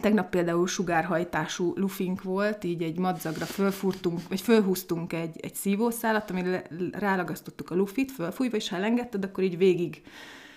[0.00, 6.62] Tegnap például sugárhajtású lufink volt, így egy madzagra fölfúrtunk, vagy fölhúztunk egy, egy szívószálat, amire
[6.92, 10.02] rálagasztottuk a lufit, fölfújva, és ha elengedted, akkor így végig,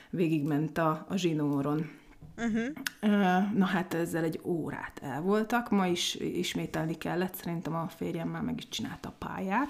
[0.10, 1.90] végig ment a, a zsinóron.
[2.38, 3.54] Uh-huh.
[3.54, 8.42] Na hát ezzel egy órát el voltak, ma is ismételni kellett, szerintem a férjem már
[8.42, 9.70] meg is csinálta a pályát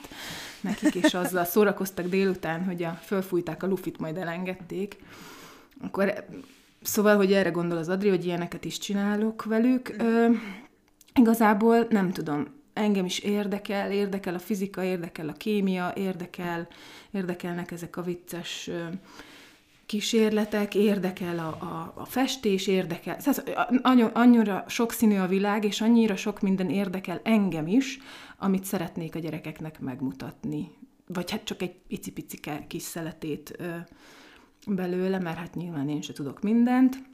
[0.62, 4.98] nekik, és azzal szórakoztak délután, hogy a, fölfújták a lufit, majd elengedték.
[5.82, 6.26] Akkor
[6.82, 9.96] Szóval, hogy erre gondol az Adri, hogy ilyeneket is csinálok velük.
[9.98, 10.30] Ö,
[11.16, 16.68] igazából nem tudom, engem is érdekel, érdekel a fizika, érdekel a kémia, érdekel,
[17.12, 18.84] érdekelnek ezek a vicces ö,
[19.86, 26.42] kísérletek, érdekel a, a, a festés, érdekel, szóval annyira, sokszínű a világ, és annyira sok
[26.42, 28.00] minden érdekel engem is,
[28.38, 30.72] amit szeretnék a gyerekeknek megmutatni.
[31.08, 33.76] Vagy hát csak egy icipici kis szeletét ö,
[34.68, 37.10] belőle, mert hát nyilván én se tudok mindent,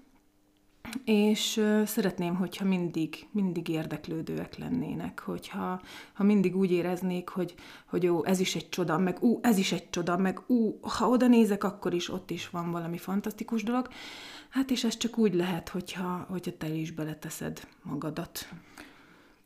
[1.05, 5.81] és szeretném, hogyha mindig, mindig érdeklődőek lennének, hogyha
[6.13, 7.55] ha mindig úgy éreznék, hogy,
[7.89, 11.07] hogy jó, ez is egy csoda, meg ú, ez is egy csoda, meg ú, ha
[11.09, 13.87] oda nézek, akkor is ott is van valami fantasztikus dolog.
[14.49, 18.47] Hát és ez csak úgy lehet, hogyha, hogyha te is beleteszed magadat.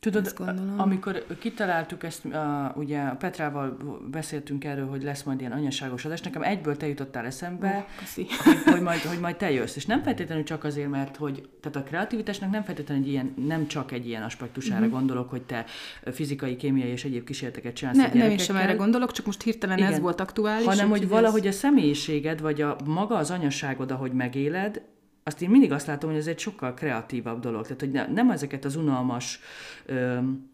[0.02, 0.34] Tudod,
[0.76, 3.76] amikor kitaláltuk ezt, a, ugye a Petrával
[4.10, 8.26] beszéltünk erről, hogy lesz majd ilyen anyaságos adás, nekem egyből te jutottál eszembe, köszi.
[8.44, 9.76] hogy, hogy, majd, hogy majd te jössz.
[9.76, 13.66] És nem feltétlenül csak azért, mert hogy, tehát a kreativitásnak nem feltétlenül egy ilyen, nem
[13.66, 14.92] csak egy ilyen aspektusára uh-huh.
[14.92, 15.64] gondolok, hogy te
[16.12, 19.78] fizikai, kémiai és egyéb kísérleteket csinálsz Ne, nem is sem erre gondolok, csak most hirtelen
[19.78, 20.02] ez Igen.
[20.02, 20.66] volt aktuális.
[20.66, 21.54] hanem hogy valahogy ez...
[21.54, 24.82] a személyiséged, vagy a maga az anyaságod, ahogy megéled,
[25.24, 27.62] azt én mindig azt látom, hogy ez egy sokkal kreatívabb dolog.
[27.62, 29.40] Tehát, hogy ne, nem ezeket az unalmas,
[29.86, 30.50] öm,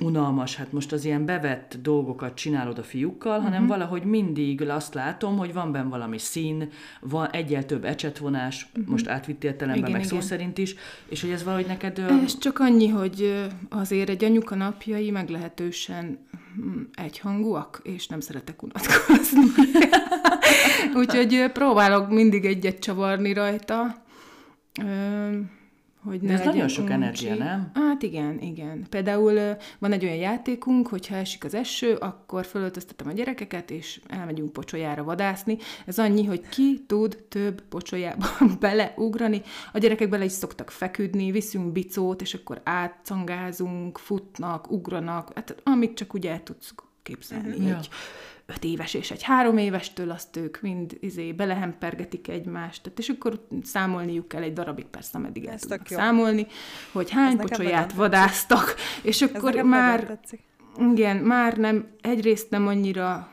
[0.00, 3.44] unalmas, hát most az ilyen bevett dolgokat csinálod a fiúkkal, Mhm.
[3.46, 6.68] hanem valahogy mindig azt látom, hogy van benne valami szín,
[7.00, 9.88] van egyel több ecsetvonás, most átvitt értelemben, Mhm.
[9.88, 10.28] Igen, meg szó igen.
[10.28, 10.74] szerint is,
[11.08, 11.98] és hogy ez valahogy neked...
[11.98, 16.18] ö, Ez csak annyi, hogy azért egy anyuka napjai meglehetősen
[16.60, 19.40] mm, egyhangúak, és nem szeretek unatkozni.
[21.00, 24.06] Úgyhogy próbálok mindig egyet csavarni rajta,
[24.80, 25.38] ö,
[26.04, 27.70] hogy De ez nagyon sok energia, nem?
[27.74, 28.86] Hát igen, igen.
[28.90, 34.00] Például van egy olyan játékunk, hogy ha esik az eső, akkor fölöltöztetem a gyerekeket, és
[34.06, 35.58] elmegyünk pocsolyára vadászni.
[35.86, 38.26] Ez annyi, hogy ki tud több pocsolyába
[38.60, 39.42] beleugrani.
[39.72, 45.94] A gyerekek bele is szoktak feküdni, viszünk bicót, és akkor átcangázunk, futnak, ugranak, hát amit
[45.94, 47.66] csak ugye el tudsz képzelni.
[47.66, 47.76] Ja.
[47.76, 47.88] Egy
[48.54, 53.46] öt éves és egy három évestől azt ők mind izé, belehempergetik egymást, tehát és akkor
[53.62, 56.46] számolniuk kell egy darabig persze, ameddig el Ez tudnak számolni,
[56.92, 60.20] hogy hány nekem pocsolyát vadáztak, és Ez akkor már
[60.92, 63.32] igen, már nem, egyrészt nem annyira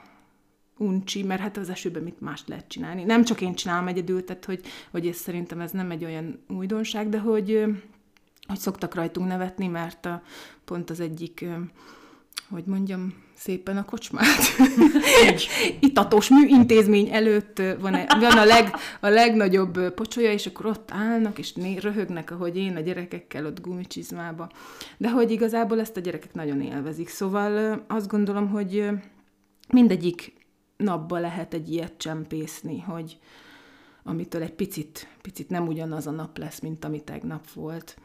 [0.78, 3.04] uncsi, mert hát az esőben mit mást lehet csinálni.
[3.04, 7.10] Nem csak én csinálom egyedül, tehát hogy, hogy ez szerintem ez nem egy olyan újdonság,
[7.10, 7.64] de hogy,
[8.48, 10.22] hogy szoktak rajtunk nevetni, mert a,
[10.66, 11.46] pont az egyik
[12.50, 14.40] hogy mondjam szépen a kocsmát.
[15.80, 21.54] Itatós műintézmény előtt van, van a, leg, a legnagyobb pocsolya, és akkor ott állnak, és
[21.54, 24.50] né, röhögnek, ahogy én a gyerekekkel ott gumicsizmába.
[24.98, 27.10] De hogy igazából ezt a gyerekek nagyon élvezik.
[27.10, 28.90] Szóval azt gondolom, hogy
[29.70, 30.34] mindegyik
[30.78, 33.18] napba lehet egy ilyet csempészni, hogy
[34.04, 37.98] amitől egy picit, picit nem ugyanaz a nap lesz, mint ami tegnap volt,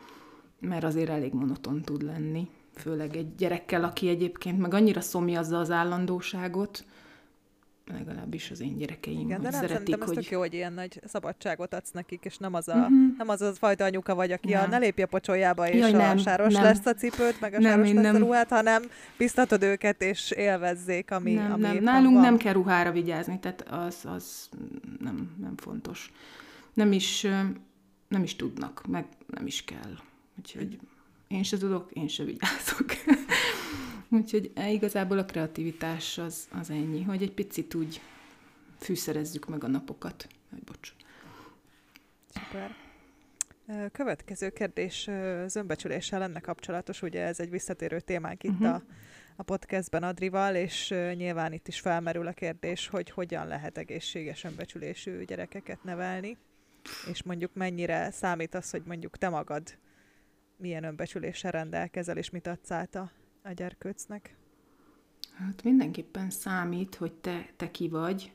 [0.61, 2.49] mert azért elég monoton tud lenni
[2.81, 6.85] főleg egy gyerekkel, aki egyébként meg annyira szomjazza az állandóságot,
[7.93, 10.29] legalábbis az én gyerekeim Igen, de nem szeretik, hogy...
[10.31, 13.17] jó, hogy ilyen nagy szabadságot adsz nekik, és nem az a, uh-huh.
[13.17, 14.63] nem az, az fajta anyuka vagy, aki nem.
[14.63, 16.63] a ne lépj a pocsoljába, és Jaj, nem, a sáros nem.
[16.63, 18.15] lesz a cipőt, meg a nem, sáros lesz nem.
[18.15, 18.83] a ruhát, hanem
[19.17, 21.83] biztatod őket, és élvezzék, ami, nem, ami nem.
[21.83, 22.23] Nálunk van.
[22.23, 24.49] nem kell ruhára vigyázni, tehát az, az
[25.01, 26.13] nem, nem fontos.
[26.75, 27.27] Nem is,
[28.09, 29.93] nem is tudnak, meg nem is kell.
[30.39, 30.79] Úgyhogy
[31.31, 32.87] én se tudok, én se vigyázok.
[34.09, 38.01] Úgyhogy e, igazából a kreativitás az, az ennyi, hogy egy picit úgy
[38.79, 40.27] fűszerezzük meg a napokat.
[40.51, 40.93] Hogy bocs.
[42.29, 42.75] Szuper.
[43.93, 45.11] Következő kérdés
[45.47, 48.75] zömbbecsüléssel lenne kapcsolatos, ugye ez egy visszatérő témánk itt uh-huh.
[48.75, 48.83] a,
[49.37, 55.25] a podcastben Adrival, és nyilván itt is felmerül a kérdés, hogy hogyan lehet egészséges önbecsülésű
[55.25, 56.37] gyerekeket nevelni,
[57.11, 59.79] és mondjuk mennyire számít az, hogy mondjuk te magad
[60.61, 63.11] milyen önbecsüléssel rendelkezel, és mit adsz át a,
[63.43, 64.37] a gyerkőcnek?
[65.35, 68.33] Hát mindenképpen számít, hogy te, te ki vagy,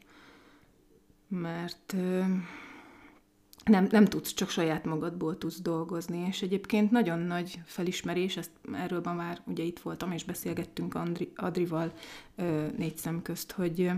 [1.27, 1.95] mert
[3.65, 9.01] nem, nem tudsz, csak saját magadból tudsz dolgozni, és egyébként nagyon nagy felismerés, ezt erről
[9.03, 11.93] ma már ugye itt voltam, és beszélgettünk Andri, Adrival
[12.77, 13.91] négy szem közt, hogy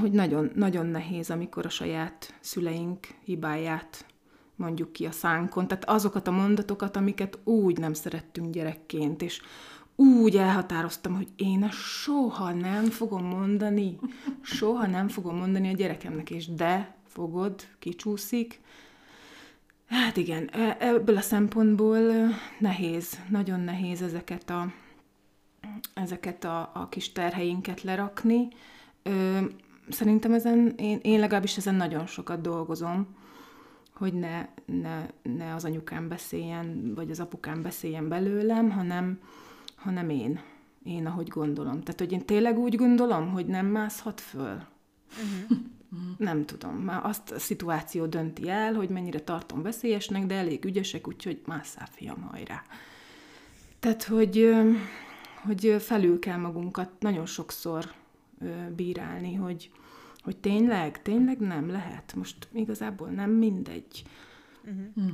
[0.00, 4.06] hogy nagyon, nagyon nehéz, amikor a saját szüleink hibáját
[4.58, 9.40] mondjuk ki a szánkon, tehát azokat a mondatokat, amiket úgy nem szerettünk gyerekként, és
[9.96, 13.98] úgy elhatároztam, hogy én soha nem fogom mondani,
[14.40, 18.60] soha nem fogom mondani a gyerekemnek, és de, fogod, kicsúszik.
[19.86, 22.00] Hát igen, e, ebből a szempontból
[22.58, 24.72] nehéz, nagyon nehéz ezeket a,
[25.94, 28.48] ezeket a, a kis terheinket lerakni.
[29.88, 33.06] Szerintem ezen, én, én legalábbis ezen nagyon sokat dolgozom,
[33.98, 39.20] hogy ne, ne, ne az anyukám beszéljen, vagy az apukám beszéljen belőlem, hanem,
[39.74, 40.40] hanem én.
[40.82, 41.80] Én, ahogy gondolom.
[41.80, 44.62] Tehát, hogy én tényleg úgy gondolom, hogy nem mászhat föl.
[45.08, 45.58] Uh-huh.
[46.18, 46.76] Nem tudom.
[46.76, 51.88] Már azt a szituáció dönti el, hogy mennyire tartom veszélyesnek, de elég ügyesek, úgyhogy másszál,
[51.90, 52.62] fiam, hajrá.
[53.80, 54.54] Tehát, hogy,
[55.42, 57.92] hogy felül kell magunkat nagyon sokszor
[58.76, 59.70] bírálni, hogy,
[60.28, 62.14] hogy tényleg, tényleg nem lehet.
[62.16, 64.02] Most igazából nem mindegy.
[64.64, 65.12] Uh-huh.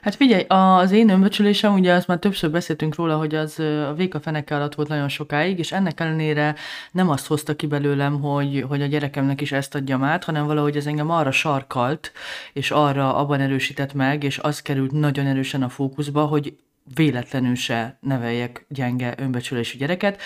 [0.00, 4.20] Hát figyelj, az én önbecsülésem, ugye azt már többször beszéltünk róla, hogy az a véka
[4.20, 6.54] feneke alatt volt nagyon sokáig, és ennek ellenére
[6.92, 10.76] nem azt hozta ki belőlem, hogy, hogy a gyerekemnek is ezt adjam át, hanem valahogy
[10.76, 12.12] ez engem arra sarkalt,
[12.52, 16.56] és arra abban erősített meg, és az került nagyon erősen a fókuszba, hogy
[16.94, 20.20] véletlenül se neveljek gyenge önbecsülésű gyereket.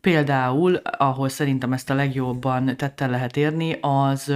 [0.00, 4.34] Például, ahol szerintem ezt a legjobban tettel lehet érni, az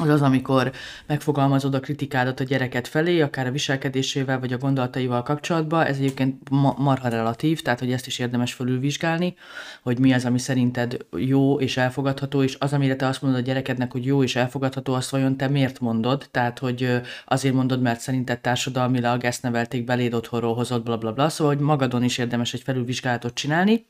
[0.00, 0.72] az az, amikor
[1.06, 5.86] megfogalmazod a kritikádat a gyereket felé, akár a viselkedésével vagy a gondolataival kapcsolatban.
[5.86, 9.34] Ez egyébként ma- marha relatív, tehát hogy ezt is érdemes fölülvizsgálni,
[9.82, 13.44] hogy mi az, ami szerinted jó és elfogadható, és az, amire te azt mondod a
[13.44, 16.28] gyerekednek, hogy jó és elfogadható, azt vajon te miért mondod?
[16.30, 21.28] Tehát, hogy azért mondod, mert szerinted társadalmilag ezt nevelték beléd otthonról hozott, bla bla bla,
[21.28, 23.86] szóval, hogy magadon is érdemes egy felülvizsgálatot csinálni.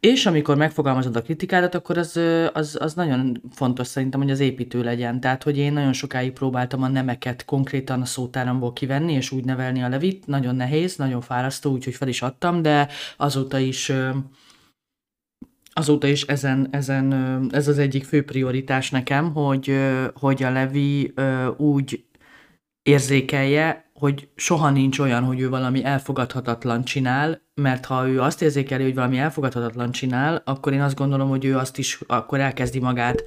[0.00, 2.20] És amikor megfogalmazod a kritikádat, akkor az,
[2.52, 5.20] az, az nagyon fontos szerintem, hogy az építő legyen.
[5.20, 9.82] Tehát, hogy én nagyon sokáig próbáltam a nemeket konkrétan a szótáramból kivenni, és úgy nevelni
[9.82, 10.26] a levit.
[10.26, 13.92] Nagyon nehéz, nagyon fárasztó, úgyhogy fel is adtam, de azóta is
[15.78, 17.12] azóta is ezen, ezen,
[17.52, 19.78] ez az egyik fő prioritás nekem, hogy,
[20.14, 21.14] hogy a Levi
[21.56, 22.04] úgy
[22.86, 28.82] érzékelje, hogy soha nincs olyan, hogy ő valami elfogadhatatlan csinál, mert ha ő azt érzékeli,
[28.82, 33.22] hogy valami elfogadhatatlan csinál, akkor én azt gondolom, hogy ő azt is akkor elkezdi magát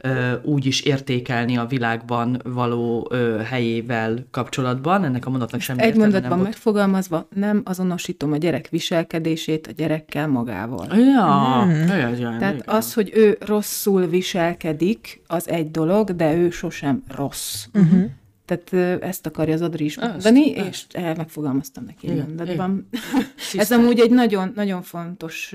[0.00, 5.04] ö, úgy is értékelni a világban való ö, helyével kapcsolatban.
[5.04, 10.28] Ennek a mondatnak semmi Egy mondatban nem megfogalmazva, nem azonosítom a gyerek viselkedését a gyerekkel
[10.28, 10.86] magával.
[10.96, 11.86] Ja, hmm.
[11.86, 12.72] ja, ja, Tehát ja.
[12.72, 17.66] az, hogy ő rosszul viselkedik, az egy dolog, de ő sosem rossz.
[17.74, 18.10] Uh-huh.
[18.44, 22.88] Tehát ezt akarja az Adri is mondani, és megfogalmaztam neki egy mondatban.
[23.54, 25.54] Ez amúgy egy nagyon, nagyon fontos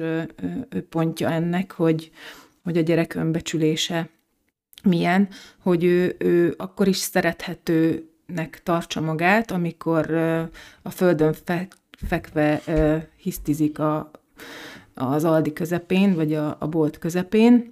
[0.89, 2.11] pontja ennek, hogy,
[2.63, 4.09] hogy a gyerek önbecsülése
[4.83, 5.27] milyen,
[5.61, 10.13] hogy ő, ő akkor is szerethetőnek tartsa magát, amikor
[10.81, 11.67] a földön fe,
[12.07, 12.61] fekve
[13.15, 14.11] hisztizik a,
[14.93, 17.69] az Aldi közepén, vagy a, a bolt közepén,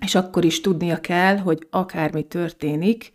[0.00, 3.12] és akkor is tudnia kell, hogy akármi történik,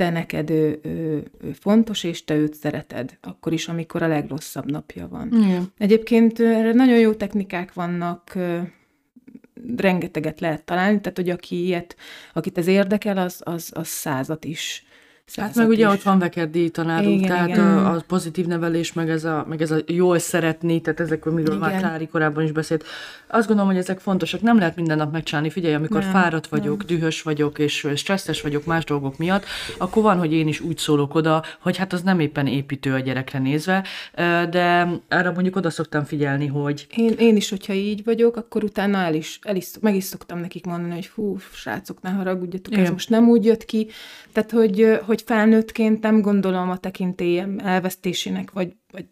[0.00, 4.70] te neked ő, ő, ő fontos, és te őt szereted, akkor is, amikor a legrosszabb
[4.70, 5.28] napja van.
[5.32, 5.72] Igen.
[5.78, 8.38] Egyébként erre nagyon jó technikák vannak,
[9.76, 11.96] rengeteget lehet találni, tehát hogy aki ilyet,
[12.32, 14.84] akit ez érdekel, az, az, az százat is
[15.36, 15.92] Hát meg ugye is.
[15.92, 17.78] ott van Vekerdi tanárunk, igen, tehát igen.
[17.78, 21.56] A, a pozitív nevelés, meg ez, a, meg ez a jól szeretni, tehát ezek, amiről
[21.56, 21.68] igen.
[21.68, 22.84] már Klári korábban is beszélt.
[23.26, 24.40] Azt gondolom, hogy ezek fontosak.
[24.40, 25.50] Nem lehet minden nap megcsinálni.
[25.50, 26.86] Figyelj, amikor nem, fáradt vagyok, nem.
[26.86, 29.44] dühös vagyok, és stresszes vagyok más dolgok miatt,
[29.78, 32.98] akkor van, hogy én is úgy szólok oda, hogy hát az nem éppen építő a
[32.98, 33.84] gyerekre nézve,
[34.50, 36.86] de erre mondjuk oda szoktam figyelni, hogy...
[36.96, 40.38] Én, én is, hogyha így vagyok, akkor utána el is, el is, meg is szoktam
[40.38, 42.84] nekik mondani, hogy fú, srácok, ne haragudjatok, Igen.
[42.84, 43.88] ez most nem úgy jött ki.
[44.32, 49.06] Tehát, hogy, hogy hogy felnőttként nem gondolom a tekintélyem elvesztésének, vagy, vagy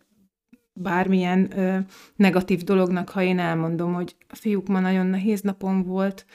[0.73, 1.79] bármilyen ö,
[2.17, 6.27] negatív dolognak, ha én elmondom, hogy a fiúk ma nagyon nehéz napom volt,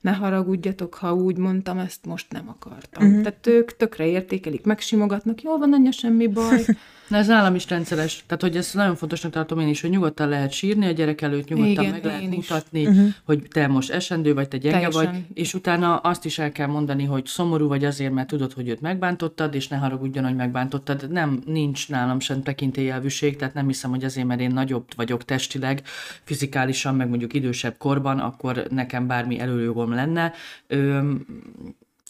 [0.00, 3.06] ne haragudjatok, ha úgy mondtam, ezt most nem akartam.
[3.06, 3.22] Uh-huh.
[3.22, 6.64] Tehát ők tökre értékelik, megsimogatnak, jól van, anya, semmi baj.
[7.08, 8.24] Na ez nálam is rendszeres.
[8.26, 11.48] Tehát, hogy ezt nagyon fontosnak tartom én is, hogy nyugodtan lehet sírni a gyerek előtt,
[11.48, 13.08] nyugodtan Igen, meg lehet mutatni, uh-huh.
[13.24, 15.12] hogy te most esendő vagy, te gyenge Teljesen.
[15.12, 18.68] vagy, és utána azt is el kell mondani, hogy szomorú vagy azért, mert tudod, hogy
[18.68, 21.10] őt megbántottad, és ne haragudjon, hogy megbántottad.
[21.10, 25.82] Nem, nincs nálam sem tekintélyelvűség, tehát nem hiszem, hogy azért, mert én nagyobb vagyok testileg,
[26.24, 30.32] fizikálisan, meg mondjuk idősebb korban, akkor nekem bármi előjogom lenne.
[30.66, 31.26] Öm,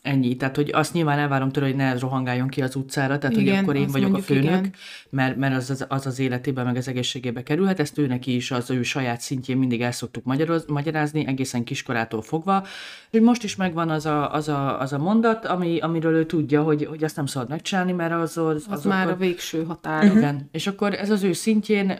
[0.02, 0.36] Ennyi.
[0.36, 3.62] Tehát, hogy azt nyilván elvárom tőle, hogy ne rohangáljon ki az utcára, tehát, igen, hogy
[3.62, 4.72] akkor én vagyok a főnök, igen.
[5.10, 7.80] mert, mert az, az, az az életében, meg az egészségébe kerülhet.
[7.80, 12.22] Ezt ő neki is az ő saját szintjén mindig el szoktuk magyaroz, magyarázni, egészen kiskorától
[12.22, 12.66] fogva.
[13.10, 16.62] Hogy most is megvan az a, az a, az a mondat, ami, amiről ő tudja,
[16.62, 19.64] hogy, hogy azt nem szabad megcsinálni, mert az az, az, az már akkor, a végső
[19.64, 20.04] határ.
[20.04, 20.48] Igen.
[20.52, 21.90] És akkor ez az ő szintjén,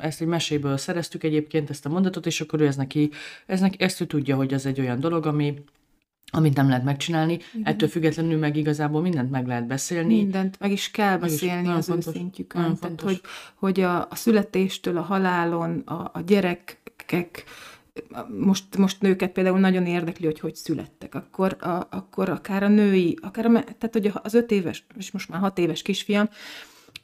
[0.00, 3.10] ezt egy meséből szereztük egyébként ezt a mondatot, és akkor ő ez neki,
[3.46, 5.54] ez neki, ezt ő tudja, hogy ez egy olyan dolog, ami,
[6.30, 7.66] amit nem lehet megcsinálni, Igen.
[7.72, 10.16] ettől függetlenül meg igazából mindent meg lehet beszélni.
[10.16, 12.62] Mindent, meg is kell meg beszélni is, az fontos, ő szintjükön.
[12.62, 13.04] Tehát, fontos.
[13.04, 13.20] hogy,
[13.54, 17.44] hogy a, a születéstől, a halálon, a, a gyerekek,
[18.38, 23.18] most, most nőket például nagyon érdekli, hogy hogy születtek, akkor, a, akkor akár a női,
[23.22, 26.28] akár a, tehát hogy az öt éves, és most már hat éves kisfiam,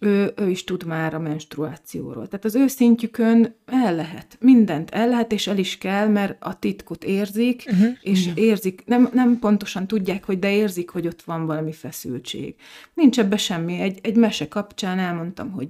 [0.05, 2.29] ő, ő is tud már a menstruációról.
[2.29, 6.59] Tehát az ő szintjükön el lehet, mindent el lehet, és el is kell, mert a
[6.59, 7.89] titkot érzik, uh-huh.
[8.01, 8.45] és uh-huh.
[8.45, 12.55] érzik, nem, nem pontosan tudják, hogy de érzik, hogy ott van valami feszültség.
[12.95, 13.81] Nincs ebbe semmi.
[13.81, 15.69] Egy, egy mese kapcsán elmondtam, hogy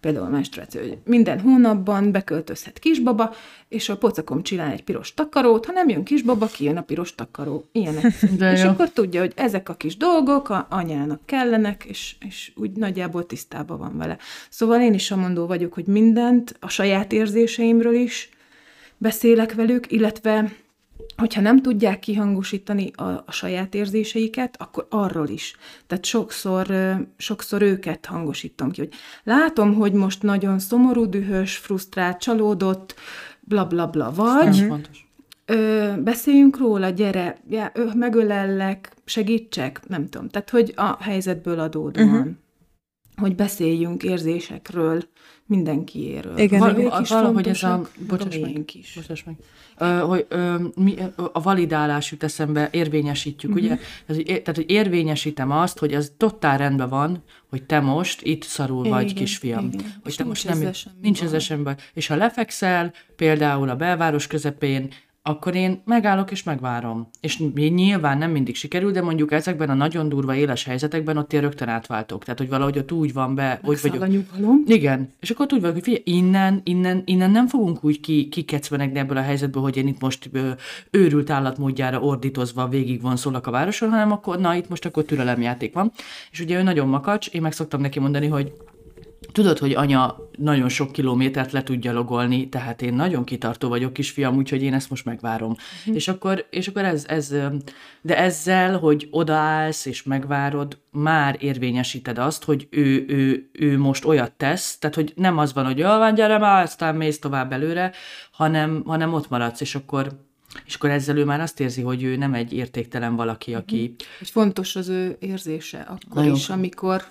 [0.00, 3.34] például a menstruáció, hogy minden hónapban beköltözhet kisbaba,
[3.68, 7.68] és a pocakom csinál egy piros takarót, ha nem jön kisbaba, kijön a piros takaró.
[7.72, 8.04] Ilyenek.
[8.54, 8.68] És jó.
[8.68, 13.69] akkor tudja, hogy ezek a kis dolgok a anyának kellenek, és, és úgy nagyjából tisztában
[13.76, 14.18] van vele.
[14.50, 18.28] Szóval én is mondó vagyok, hogy mindent, a saját érzéseimről is
[18.98, 20.52] beszélek velük, illetve
[21.16, 25.56] hogyha nem tudják kihangosítani a, a saját érzéseiket, akkor arról is.
[25.86, 26.66] Tehát sokszor,
[27.16, 28.92] sokszor őket hangosítom ki, hogy
[29.24, 32.94] látom, hogy most nagyon szomorú, dühös, frusztrált, csalódott,
[33.40, 34.60] bla bla bla vagy.
[34.60, 34.80] Uh-huh.
[35.46, 40.28] Ö, beszéljünk róla, gyere, já, ö, megölellek, segítsek, nem tudom.
[40.28, 42.08] Tehát, hogy a helyzetből adódóan.
[42.08, 42.30] Uh-huh.
[43.16, 45.02] Hogy beszéljünk érzésekről,
[45.46, 46.38] mindenkiéről.
[46.38, 47.04] Igen, Val- igen.
[47.08, 47.88] valahogy ez a...
[48.08, 48.92] Bocsáss meg, is.
[48.94, 49.34] Bocsáss meg.
[49.78, 50.94] Ö, hogy ö, mi,
[51.32, 53.66] a validálás jut eszembe, érvényesítjük, uh-huh.
[53.66, 53.78] ugye?
[54.06, 58.84] Ez, tehát, hogy érvényesítem azt, hogy ez totál rendben van, hogy te most itt szarul
[58.84, 59.70] igen, vagy, kisfiam.
[59.72, 59.94] Igen.
[60.02, 60.70] Hogy te most nem...
[61.00, 61.76] Nincs ez esemben.
[61.94, 64.90] És ha lefekszel, például a belváros közepén,
[65.22, 67.08] akkor én megállok és megvárom.
[67.20, 71.40] És nyilván nem mindig sikerül, de mondjuk ezekben a nagyon durva éles helyzetekben ott én
[71.40, 72.24] rögtön átváltok.
[72.24, 74.02] Tehát, hogy valahogy ott úgy van be, hogy vagyok.
[74.66, 75.12] Igen.
[75.20, 79.16] És akkor úgy vagyok, hogy figyelj, innen, innen, innen nem fogunk úgy ki, kikecvenegni ebből
[79.16, 80.50] a helyzetből, hogy én itt most ö,
[80.90, 85.72] őrült állatmódjára ordítozva végig van szólak a városon, hanem akkor, na, itt most akkor türelemjáték
[85.72, 85.92] van.
[86.30, 88.52] És ugye ő nagyon makacs, én meg szoktam neki mondani, hogy
[89.32, 94.36] Tudod, hogy anya nagyon sok kilométert le tudja logolni, tehát én nagyon kitartó vagyok, kisfiam,
[94.36, 95.56] úgyhogy én ezt most megvárom.
[95.90, 95.94] Mm.
[95.94, 97.34] És akkor, és akkor ez, ez,
[98.00, 104.32] de ezzel, hogy odaállsz és megvárod, már érvényesíted azt, hogy ő, ő, ő most olyat
[104.32, 107.92] tesz, tehát hogy nem az van, hogy jól van, gyere már, aztán mész tovább előre,
[108.32, 110.28] hanem, hanem ott maradsz, és akkor
[110.64, 113.94] és akkor ezzel ő már azt érzi, hogy ő nem egy értéktelen valaki, aki...
[114.18, 117.04] Hogy fontos az ő érzése akkor Nagyon is, amikor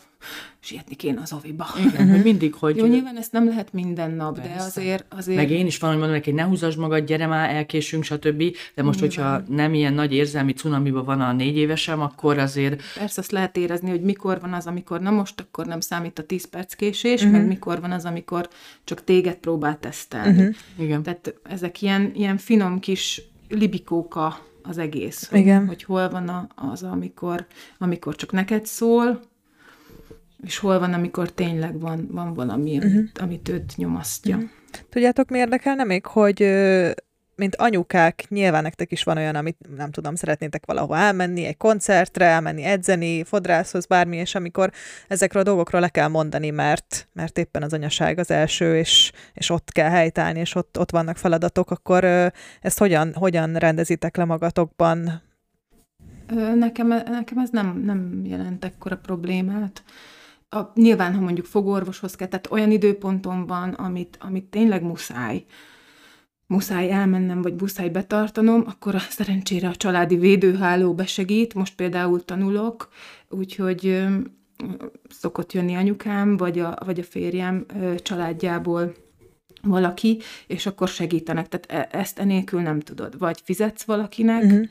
[0.59, 1.67] sietni kéne az oviba.
[1.88, 2.78] Igen, hogy mindig, hogy...
[2.78, 4.65] Jó, nyilván ezt nem lehet minden nap, de Persze.
[4.65, 5.05] azért...
[5.09, 5.38] azért...
[5.38, 8.43] Meg én is van, hogy mondom neki, hogy ne húzasd magad, gyere már, elkésünk, stb.
[8.76, 13.22] De most, hogyha nem ilyen nagy érzelmi cunamiban van a négy évesem, akkor azért Persze
[13.22, 16.45] azt lehet érezni, hogy mikor van az, amikor na most, akkor nem számít a 10
[16.45, 17.38] perc késés, uh-huh.
[17.38, 18.49] meg mikor van az, amikor
[18.84, 20.41] csak téged próbál tesztelni.
[20.41, 20.55] Uh-huh.
[20.78, 21.03] igen.
[21.03, 25.30] Tehát ezek ilyen, ilyen finom kis libikóka az egész.
[25.32, 25.67] Igen.
[25.67, 27.45] Hogy hol van a, az, amikor,
[27.78, 29.20] amikor csak neked szól,
[30.43, 33.07] és hol van, amikor tényleg van, van valami, amit, uh-huh.
[33.21, 34.35] amit őt nyomasztja.
[34.35, 34.51] Uh-huh.
[34.89, 36.43] Tudjátok, mi érdekelne még, hogy
[37.39, 42.25] mint anyukák, nyilván nektek is van olyan, amit nem tudom, szeretnétek valahol elmenni, egy koncertre,
[42.25, 44.71] elmenni edzeni, fodrászhoz, bármi, és amikor
[45.07, 49.49] ezekről a dolgokról le kell mondani, mert, mert éppen az anyaság az első, és, és
[49.49, 52.03] ott kell helytállni, és ott, ott vannak feladatok, akkor
[52.61, 55.21] ezt hogyan, hogyan rendezitek le magatokban?
[56.55, 59.83] Nekem, nekem ez nem, nem jelent ekkora problémát.
[60.49, 65.45] A, nyilván, ha mondjuk fogorvoshoz kell, tehát olyan időponton van, amit, amit tényleg muszáj,
[66.47, 71.53] muszáj elmennem, vagy muszáj betartanom, akkor a, szerencsére a családi védőháló besegít.
[71.53, 72.89] Most például tanulok,
[73.29, 74.15] úgyhogy ö,
[75.09, 78.95] szokott jönni anyukám, vagy a, vagy a férjem ö, családjából
[79.61, 81.47] valaki, és akkor segítenek.
[81.47, 83.17] Tehát e- ezt enélkül nem tudod.
[83.17, 84.67] Vagy fizetsz valakinek, uh-huh.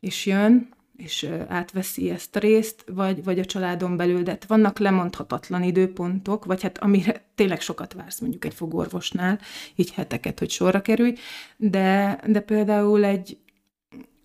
[0.00, 0.68] és jön,
[1.00, 6.44] és átveszi ezt a részt, vagy, vagy a családon belül, de hát vannak lemondhatatlan időpontok,
[6.44, 9.38] vagy hát amire tényleg sokat vársz mondjuk egy fogorvosnál,
[9.74, 11.14] így heteket, hogy sorra kerülj,
[11.56, 13.38] de, de például egy,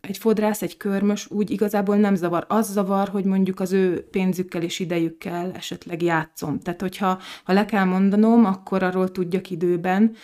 [0.02, 2.46] egy fodrász, egy körmös úgy igazából nem zavar.
[2.48, 6.60] Az zavar, hogy mondjuk az ő pénzükkel és idejükkel esetleg játszom.
[6.60, 10.16] Tehát, hogyha ha le kell mondanom, akkor arról tudjak időben,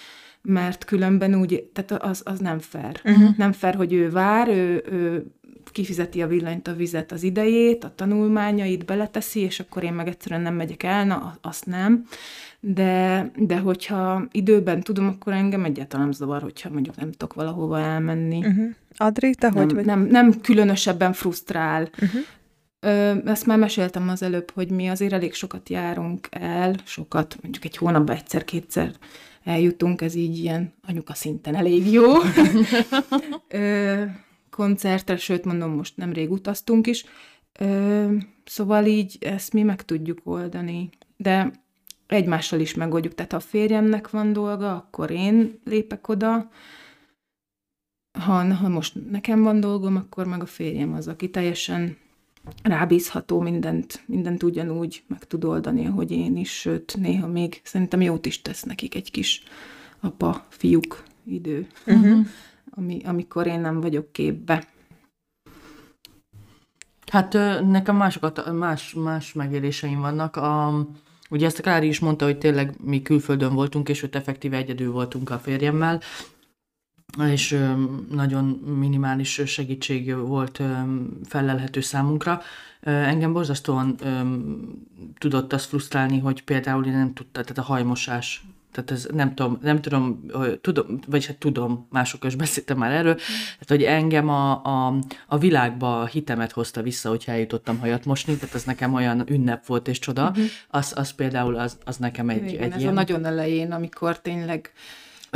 [0.42, 3.02] mert különben úgy, tehát az, az nem fair.
[3.04, 3.38] Uh-huh.
[3.38, 5.26] Nem fair, hogy ő vár, ő, ő
[5.72, 10.42] kifizeti a villanyt, a vizet, az idejét, a tanulmányait beleteszi, és akkor én meg egyszerűen
[10.42, 12.06] nem megyek el, na, azt nem.
[12.60, 17.80] De, de hogyha időben tudom, akkor engem egyáltalán nem zavar, hogyha mondjuk nem tudok valahova
[17.80, 18.38] elmenni.
[18.38, 18.70] Uh-huh.
[18.98, 19.86] Adri, te Nem, hogy vagy?
[19.86, 21.90] nem, nem különösebben frusztrál.
[22.02, 22.22] Uh-huh.
[22.80, 27.66] Ö, ezt már meséltem az előbb, hogy mi azért elég sokat járunk el, sokat, mondjuk
[27.66, 28.92] egy hónapban egyszer-kétszer
[29.44, 32.14] eljutunk, ez így ilyen anyuka szinten elég jó.
[33.48, 34.04] Ö,
[34.52, 37.06] koncertre, sőt mondom, most nemrég utaztunk is.
[37.60, 40.90] Ö, szóval így ezt mi meg tudjuk oldani.
[41.18, 41.52] De
[42.08, 43.16] egymással is megoldjuk.
[43.16, 46.50] Tehát ha a férjemnek van dolga, akkor én lépek oda,
[48.20, 51.98] ha, ha most nekem van dolgom, akkor meg a férjem az, aki teljesen
[52.64, 58.26] rábízható, mindent, mindent ugyanúgy meg tud oldani, ahogy én is, sőt, néha még szerintem jót
[58.26, 59.44] is tesz nekik egy kis
[60.00, 62.26] apa-fiúk idő, uh-huh.
[62.76, 64.68] Ami, amikor én nem vagyok képbe.
[67.12, 67.34] Hát
[67.66, 70.36] nekem másokat, más, más megéléseim vannak.
[70.36, 70.74] A,
[71.30, 74.92] ugye ezt a Klári is mondta, hogy tényleg mi külföldön voltunk, és ott effektíve egyedül
[74.92, 76.02] voltunk a férjemmel,
[77.20, 77.60] és
[78.10, 78.46] nagyon
[78.80, 80.62] minimális segítség volt
[81.24, 82.42] felelhető számunkra.
[82.82, 83.96] Engem borzasztóan
[85.18, 89.60] tudott azt frusztrálni, hogy például én nem tudta, tehát a hajmosás tehát ez nem tudom,
[89.62, 90.26] nem tudom,
[90.62, 94.94] tudom, vagy hát tudom, másokkal is beszéltem már erről, tehát hogy engem a, a,
[95.28, 99.66] a világba a hitemet hozta vissza, hogy eljutottam hajat mosni, tehát ez nekem olyan ünnep
[99.66, 100.46] volt és csoda, uh-huh.
[100.70, 102.92] az, az például az, az nekem egy, Igen, egy ez ilyen...
[102.92, 104.72] a nagyon elején, amikor tényleg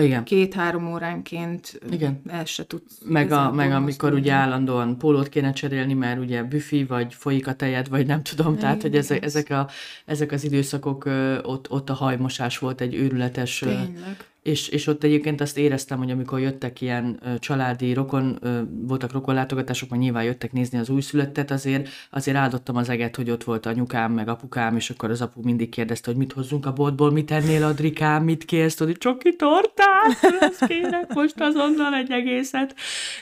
[0.01, 0.23] Igen.
[0.23, 2.21] két-három óránként Igen.
[2.27, 6.83] el se tudsz Meg, a, meg amikor ugye állandóan pólót kéne cserélni, mert ugye büfi,
[6.83, 9.69] vagy folyik a tejed, vagy nem tudom, tehát hogy ezek, ezek, a,
[10.05, 11.05] ezek az időszakok,
[11.41, 14.17] ott, ott a hajmosás volt egy őrületes, Tényleg.
[14.45, 18.39] És, és ott egyébként azt éreztem, hogy amikor jöttek ilyen családi rokon,
[18.69, 23.43] voltak rokonlátogatások, majd nyilván jöttek nézni az újszülöttet, azért, azért áldottam az eget, hogy ott
[23.43, 27.11] volt anyukám, meg apukám, és akkor az apu mindig kérdezte, hogy mit hozzunk a boltból,
[27.11, 32.75] mit ennél, Adrikám, mit kérsz, hogy csoki tortát, ezt kérek most azonnal egy egészet,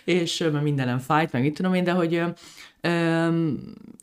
[0.04, 2.24] és mert mindenem fájt, meg mit tudom én, de hogy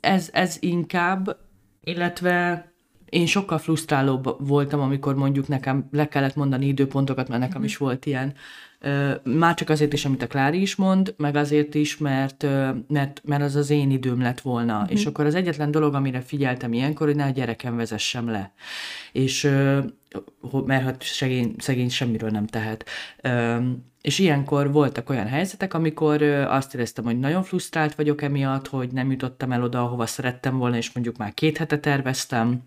[0.00, 1.36] ez, ez inkább,
[1.84, 2.69] illetve
[3.10, 8.06] én sokkal frusztrálóbb voltam, amikor mondjuk nekem le kellett mondani időpontokat, mert nekem is volt
[8.06, 8.34] ilyen.
[9.22, 12.46] Már csak azért is, amit a Klári is mond, meg azért is, mert,
[12.88, 14.74] mert, mert az az én időm lett volna.
[14.74, 14.92] Uh-huh.
[14.92, 18.52] És akkor az egyetlen dolog, amire figyeltem ilyenkor, hogy ne a gyerekem vezessem le.
[19.12, 19.42] És
[20.64, 22.84] mert hát szegény, szegény semmiről nem tehet.
[24.00, 29.10] És ilyenkor voltak olyan helyzetek, amikor azt éreztem, hogy nagyon frusztrált vagyok emiatt, hogy nem
[29.10, 32.62] jutottam el oda, ahova szerettem volna, és mondjuk már két hete terveztem,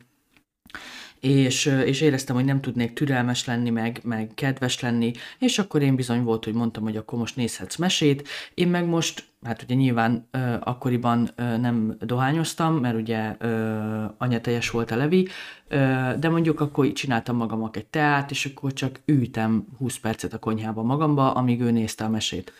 [1.24, 5.95] és, és éreztem, hogy nem tudnék türelmes lenni, meg, meg kedves lenni, és akkor én
[5.95, 10.28] bizony volt, hogy mondtam, hogy akkor most nézhetsz mesét, én meg most, hát ugye nyilván
[10.32, 15.28] ö, akkoriban ö, nem dohányoztam, mert ugye ö, anyateljes volt a Levi,
[15.67, 15.78] ö,
[16.19, 20.84] de mondjuk akkor csináltam magamnak egy teát, és akkor csak ültem 20 percet a konyhába
[20.84, 22.53] magamba, amíg ő nézte a mesét.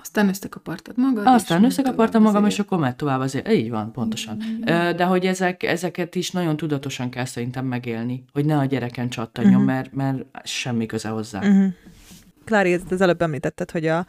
[0.00, 1.26] Aztán összekapartad magad.
[1.26, 3.52] Aztán összekapartam magam, és akkor megy tovább azért.
[3.52, 4.36] Így van, pontosan.
[4.36, 4.96] Mm.
[4.96, 9.52] De hogy ezek, ezeket is nagyon tudatosan kell szerintem megélni, hogy ne a gyereken csattanjon,
[9.52, 9.66] uh-huh.
[9.66, 11.38] mert, mert semmi köze hozzá.
[11.38, 11.72] Uh-huh.
[12.44, 14.06] Klári, az előbb említetted, hogy a,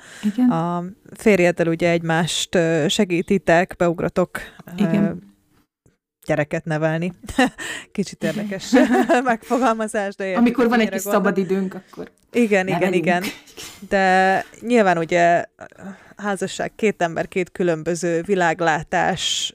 [0.49, 0.83] a
[1.13, 4.39] férjeddel ugye egymást segítitek, beugratok
[4.75, 5.29] Igen
[6.25, 7.13] gyereket nevelni.
[7.91, 8.71] Kicsit érdekes
[9.23, 12.95] megfogalmazás, de értem, Amikor van egy kis szabadidőnk, akkor Igen, nevelünk.
[12.95, 13.31] igen, igen.
[13.89, 15.45] De nyilván ugye
[16.17, 19.53] házasság, két ember, két különböző világlátás,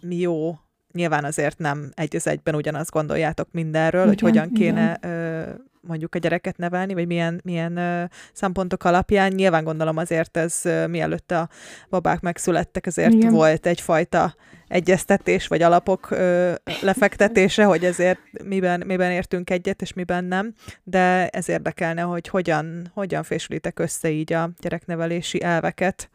[0.00, 0.58] mi jó,
[0.92, 6.14] nyilván azért nem egy az egyben ugyanazt gondoljátok mindenről, igen, hogy hogyan kéne igen mondjuk
[6.14, 9.32] a gyereket nevelni, vagy milyen, milyen ö, szempontok alapján.
[9.32, 11.48] Nyilván gondolom azért ez ö, mielőtt a
[11.88, 13.32] babák megszülettek, azért Igen.
[13.32, 14.34] volt egyfajta
[14.68, 20.52] egyeztetés, vagy alapok ö, lefektetése, hogy ezért miben, miben értünk egyet, és miben nem.
[20.82, 26.10] De ez érdekelne, hogy hogyan, hogyan fésülitek össze így a gyereknevelési elveket.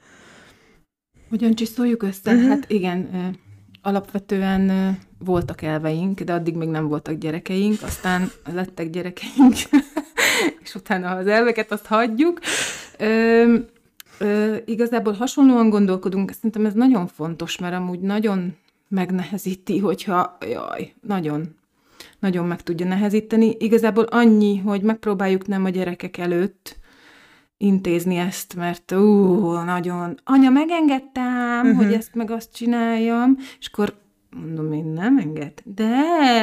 [1.30, 2.34] Hogyan csiszoljuk össze?
[2.34, 2.50] Uh-huh.
[2.50, 3.10] Hát igen,
[3.86, 9.54] alapvetően voltak elveink, de addig még nem voltak gyerekeink, aztán lettek gyerekeink,
[10.64, 12.40] és utána az elveket azt hagyjuk.
[12.98, 13.56] Ö,
[14.20, 18.56] ö, igazából hasonlóan gondolkodunk, szerintem ez nagyon fontos, mert amúgy nagyon
[18.88, 21.56] megnehezíti, hogyha, jaj, nagyon,
[22.20, 23.56] nagyon meg tudja nehezíteni.
[23.60, 26.78] Igazából annyi, hogy megpróbáljuk nem a gyerekek előtt
[27.58, 31.84] intézni ezt, mert ú, nagyon, anya, megengedtem, uh-huh.
[31.84, 33.94] hogy ezt meg azt csináljam, és akkor
[34.42, 35.94] mondom, én nem enged, de,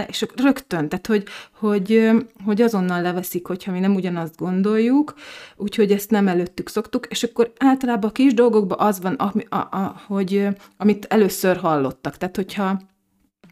[0.09, 1.25] és rögtön, tehát hogy,
[1.59, 2.11] hogy,
[2.45, 5.15] hogy azonnal leveszik, hogyha mi nem ugyanazt gondoljuk,
[5.57, 9.57] úgyhogy ezt nem előttük szoktuk, és akkor általában a kis dolgokban az van, ami, a,
[9.57, 12.81] a, hogy, amit először hallottak, tehát hogyha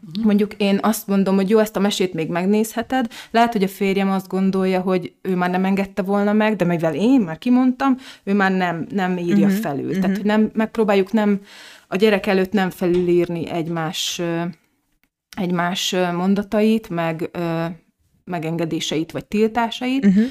[0.07, 0.25] Uh-huh.
[0.25, 3.07] Mondjuk én azt mondom, hogy jó, ezt a mesét még megnézheted.
[3.31, 6.95] Lehet, hogy a férjem azt gondolja, hogy ő már nem engedte volna meg, de mivel
[6.95, 9.61] én már kimondtam, ő már nem, nem írja uh-huh.
[9.61, 9.85] felül.
[9.85, 10.01] Uh-huh.
[10.01, 11.41] Tehát, hogy nem, megpróbáljuk nem
[11.87, 14.21] a gyerek előtt nem felülírni egymás,
[15.37, 17.29] egymás mondatait, meg
[18.23, 20.05] megengedéseit vagy tiltásait.
[20.05, 20.23] Uh-huh.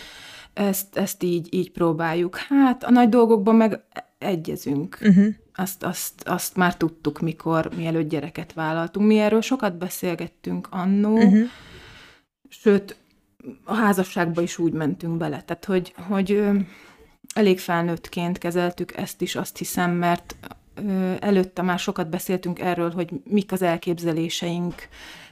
[0.52, 2.36] Ezt, ezt így, így próbáljuk.
[2.36, 3.80] Hát a nagy dolgokban meg
[4.22, 4.98] egyezünk.
[5.00, 9.06] Uh-huh azt, azt, azt már tudtuk, mikor, mielőtt gyereket vállaltunk.
[9.06, 11.40] Mi erről sokat beszélgettünk annó, uh-huh.
[12.48, 12.96] sőt,
[13.64, 15.42] a házasságba is úgy mentünk bele.
[15.42, 16.44] Tehát, hogy, hogy
[17.34, 20.36] elég felnőttként kezeltük ezt is, azt hiszem, mert
[21.18, 24.74] előtte már sokat beszéltünk erről, hogy mik az elképzeléseink,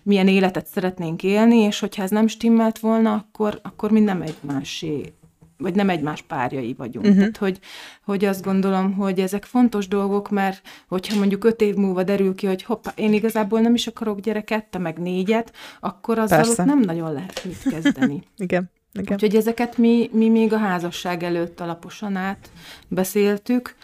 [0.03, 5.13] milyen életet szeretnénk élni, és hogyha ez nem stimmelt volna, akkor, akkor mi nem egymásé
[5.59, 7.07] vagy nem egymás párjai vagyunk.
[7.07, 7.21] Uh-huh.
[7.21, 7.59] Tehát, hogy,
[8.05, 12.47] hogy azt gondolom, hogy ezek fontos dolgok, mert hogyha mondjuk öt év múlva derül ki,
[12.47, 16.81] hogy hoppá, én igazából nem is akarok gyereket, te meg négyet, akkor azzal ott nem
[16.81, 18.23] nagyon lehet mit kezdeni.
[18.37, 18.71] Igen.
[18.93, 19.13] Igen.
[19.13, 22.51] Úgyhogy ezeket mi, mi még a házasság előtt alaposan át
[22.89, 23.75] beszéltük.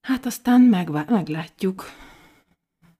[0.00, 1.84] Hát aztán megvá- meglátjuk,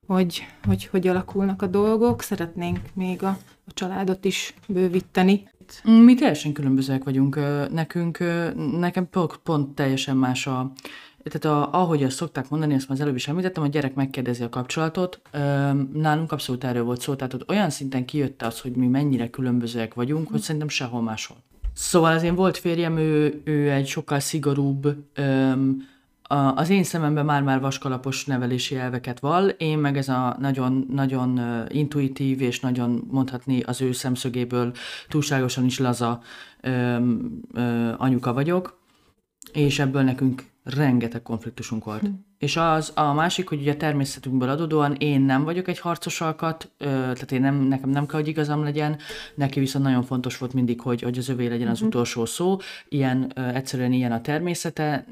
[0.07, 2.23] hogy, hogy hogy alakulnak a dolgok.
[2.23, 3.29] Szeretnénk még a,
[3.67, 5.49] a családot is bővíteni.
[5.85, 7.39] Mi teljesen különbözőek vagyunk.
[7.71, 8.19] Nekünk,
[8.79, 10.73] nekem pont, pont teljesen más a,
[11.23, 14.43] tehát a, ahogy azt szokták mondani, ezt már az előbb is említettem, a gyerek megkérdezi
[14.43, 15.21] a kapcsolatot.
[15.93, 19.95] Nálunk abszolút erről volt szó, tehát ott olyan szinten kijött az, hogy mi mennyire különbözőek
[19.95, 21.37] vagyunk, hogy szerintem sehol máshol.
[21.73, 25.89] Szóval az én volt férjem, ő, ő egy sokkal szigorúbb, öm,
[26.55, 32.41] az én szememben már-már vaskalapos nevelési elveket val, én meg ez a nagyon, nagyon intuitív
[32.41, 34.73] és nagyon mondhatni az ő szemszögéből
[35.09, 36.21] túlságosan is laza
[36.61, 36.97] ö,
[37.53, 38.81] ö, anyuka vagyok,
[39.53, 42.01] és ebből nekünk rengeteg konfliktusunk volt.
[42.01, 42.09] Hm.
[42.41, 47.33] És az a másik, hogy ugye természetünkből adódóan én nem vagyok egy harcos alkat, tehát
[47.33, 48.97] én nem, nekem nem kell, hogy igazam legyen,
[49.35, 51.89] neki viszont nagyon fontos volt mindig, hogy, hogy az övé legyen az uh-huh.
[51.89, 52.57] utolsó szó,
[52.89, 55.05] ilyen, egyszerűen ilyen a természete,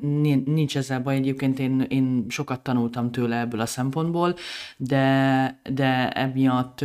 [0.45, 4.35] nincs ezzel baj, egyébként én, én sokat tanultam tőle ebből a szempontból,
[4.77, 6.85] de, de emiatt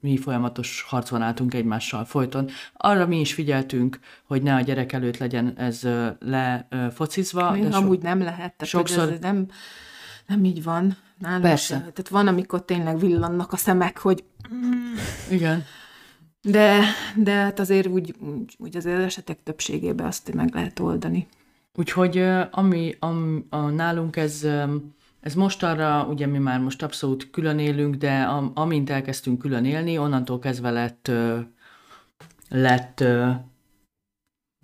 [0.00, 2.48] mi folyamatos harcban álltunk egymással folyton.
[2.74, 7.50] Arra mi is figyeltünk, hogy ne a gyerek előtt legyen ez lefocizva.
[7.50, 9.12] de so- amúgy nem lehet, tehát sokszor...
[9.12, 9.46] ez nem
[10.26, 10.96] nem így van.
[11.18, 11.74] Nálunk Persze.
[11.74, 11.80] Se.
[11.80, 14.24] Tehát van, amikor tényleg villannak a szemek, hogy...
[15.30, 15.64] Igen.
[16.42, 16.80] De,
[17.16, 21.26] de hát azért úgy, úgy, úgy azért az esetek többségében azt meg lehet oldani.
[21.74, 22.18] Úgyhogy
[22.50, 24.46] ami, ami a, nálunk ez
[25.26, 29.64] ez most arra, ugye mi már most abszolút külön élünk, de am, amint elkezdtünk külön
[29.64, 31.10] élni, onnantól kezdve lett,
[32.48, 33.04] lett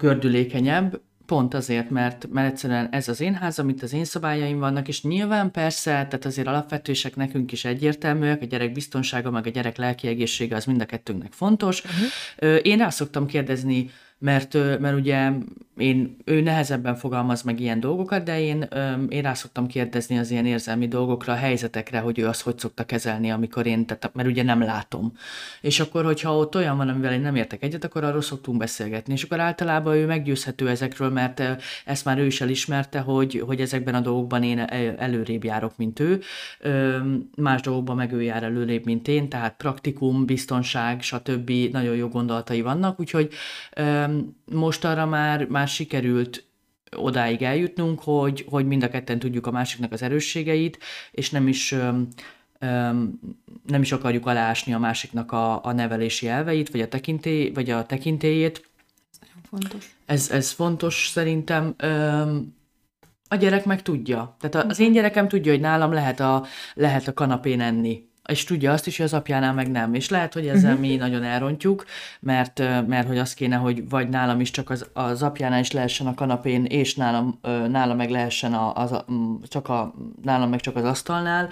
[0.02, 4.88] gördülékenyebb, pont azért, mert, mert egyszerűen ez az én házam, itt az én szabályaim vannak,
[4.88, 9.76] és nyilván persze, tehát azért alapvetősek nekünk is egyértelműek, a gyerek biztonsága, meg a gyerek
[9.76, 11.82] lelki egészsége az mind a kettőnknek fontos.
[11.84, 12.58] Uh-huh.
[12.62, 13.90] Én rá szoktam kérdezni
[14.22, 15.30] mert, mert ugye
[15.76, 18.68] én, ő nehezebben fogalmaz meg ilyen dolgokat, de én,
[19.08, 22.84] én rá szoktam kérdezni az ilyen érzelmi dolgokra, a helyzetekre, hogy ő azt hogy szokta
[22.84, 25.12] kezelni, amikor én, tehát, mert ugye nem látom.
[25.60, 29.12] És akkor, hogyha ott olyan van, amivel én nem értek egyet, akkor arról szoktunk beszélgetni.
[29.12, 31.42] És akkor általában ő meggyőzhető ezekről, mert
[31.84, 34.58] ezt már ő is elismerte, hogy, hogy ezekben a dolgokban én
[34.98, 36.20] előrébb járok, mint ő.
[37.36, 41.50] Más dolgokban meg ő jár előrébb, mint én, tehát praktikum, biztonság, stb.
[41.72, 43.28] nagyon jó gondolatai vannak, úgyhogy
[44.44, 46.44] most arra már, már sikerült
[46.96, 50.78] odáig eljutnunk, hogy, hogy mind a ketten tudjuk a másiknak az erősségeit,
[51.10, 51.74] és nem is
[53.66, 57.86] nem is akarjuk alásni a másiknak a, a nevelési elveit, vagy a, tekintély, vagy a
[57.86, 58.70] tekintélyét.
[59.20, 59.96] Ez fontos.
[60.06, 61.74] Ez, ez fontos szerintem.
[63.28, 64.36] A gyerek meg tudja.
[64.40, 66.44] Tehát az én gyerekem tudja, hogy nálam lehet a,
[66.74, 69.94] lehet a kanapén enni és tudja azt is, hogy az apjánál meg nem.
[69.94, 70.88] És lehet, hogy ezzel uh-huh.
[70.88, 71.84] mi nagyon elrontjuk,
[72.20, 76.06] mert, mert hogy az kéne, hogy vagy nálam is csak az, az apjánál is lehessen
[76.06, 79.04] a kanapén, és nálam, nálam meg lehessen a, az,
[79.48, 81.48] csak a, nálam meg csak az asztalnál.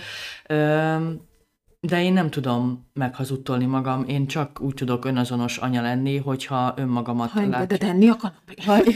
[1.80, 7.30] De én nem tudom meghazudtolni magam, én csak úgy tudok önazonos anya lenni, hogyha önmagamat
[7.30, 7.76] ha látja.
[7.78, 8.94] De enni a kanapén.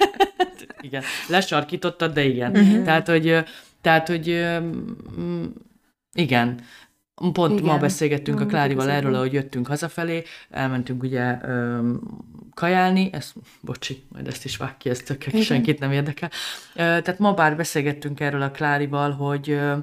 [0.80, 2.50] igen, lesarkítottad, de igen.
[2.50, 2.84] Uh-huh.
[2.84, 3.44] Tehát, hogy,
[3.80, 4.46] tehát, hogy
[6.12, 6.60] igen,
[7.32, 7.64] Pont Igen.
[7.64, 12.00] ma beszélgettünk a Klárival erről, ahogy jöttünk hazafelé, elmentünk ugye öm,
[12.54, 16.30] kajálni, ezt, bocsi, majd ezt is vág ki, ezt tök, senkit nem érdekel.
[16.74, 19.76] Ö, tehát ma bár beszélgettünk erről a Klárival, hogy ö,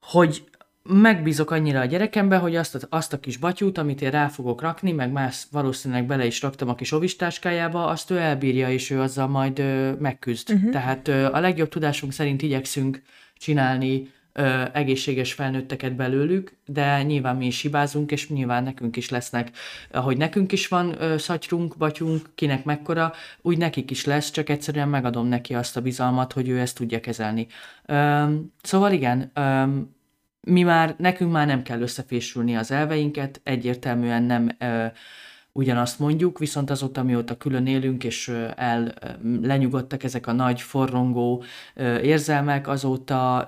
[0.00, 0.44] hogy
[0.82, 4.60] megbízok annyira a gyerekembe, hogy azt a, azt a kis batyút, amit én rá fogok
[4.60, 9.00] rakni, meg más valószínűleg bele is raktam a kis ovistáskájába, azt ő elbírja, és ő
[9.00, 10.50] azzal majd ö, megküzd.
[10.50, 10.70] Uh-huh.
[10.70, 13.02] Tehát ö, a legjobb tudásunk szerint igyekszünk
[13.34, 19.50] csinálni ö, egészséges felnőtteket belőlük, de nyilván mi is hibázunk, és nyilván nekünk is lesznek,
[19.90, 23.12] ahogy nekünk is van ö, szatyrunk, batyunk, kinek mekkora,
[23.42, 27.00] úgy nekik is lesz, csak egyszerűen megadom neki azt a bizalmat, hogy ő ezt tudja
[27.00, 27.46] kezelni.
[27.86, 28.24] Ö,
[28.62, 29.64] szóval igen, ö,
[30.40, 34.86] mi már, nekünk már nem kell összefésülni az elveinket, egyértelműen nem ö,
[35.52, 38.94] ugyanazt mondjuk, viszont azóta, mióta külön élünk, és el
[39.42, 41.42] lenyugodtak ezek a nagy, forrongó
[42.02, 43.46] érzelmek, azóta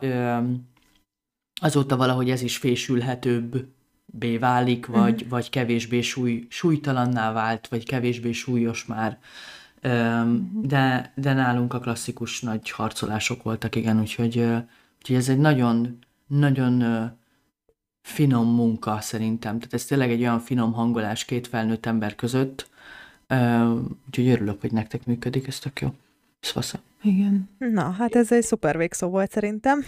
[1.62, 3.66] azóta valahogy ez is fésülhetőbb
[4.06, 5.28] bé válik, vagy, uh-huh.
[5.28, 9.18] vagy kevésbé súly, súlytalanná vált, vagy kevésbé súlyos már.
[10.62, 14.36] De, de nálunk a klasszikus nagy harcolások voltak, igen, úgyhogy,
[14.98, 17.10] úgyhogy ez egy nagyon, nagyon
[18.02, 19.58] finom munka szerintem.
[19.58, 22.70] Tehát ez tényleg egy olyan finom hangolás két felnőtt ember között,
[24.06, 25.94] úgyhogy örülök, hogy nektek működik, ez tök jó.
[26.40, 27.48] Ez Igen.
[27.58, 29.84] Na, hát ez egy szuper végszó volt szerintem.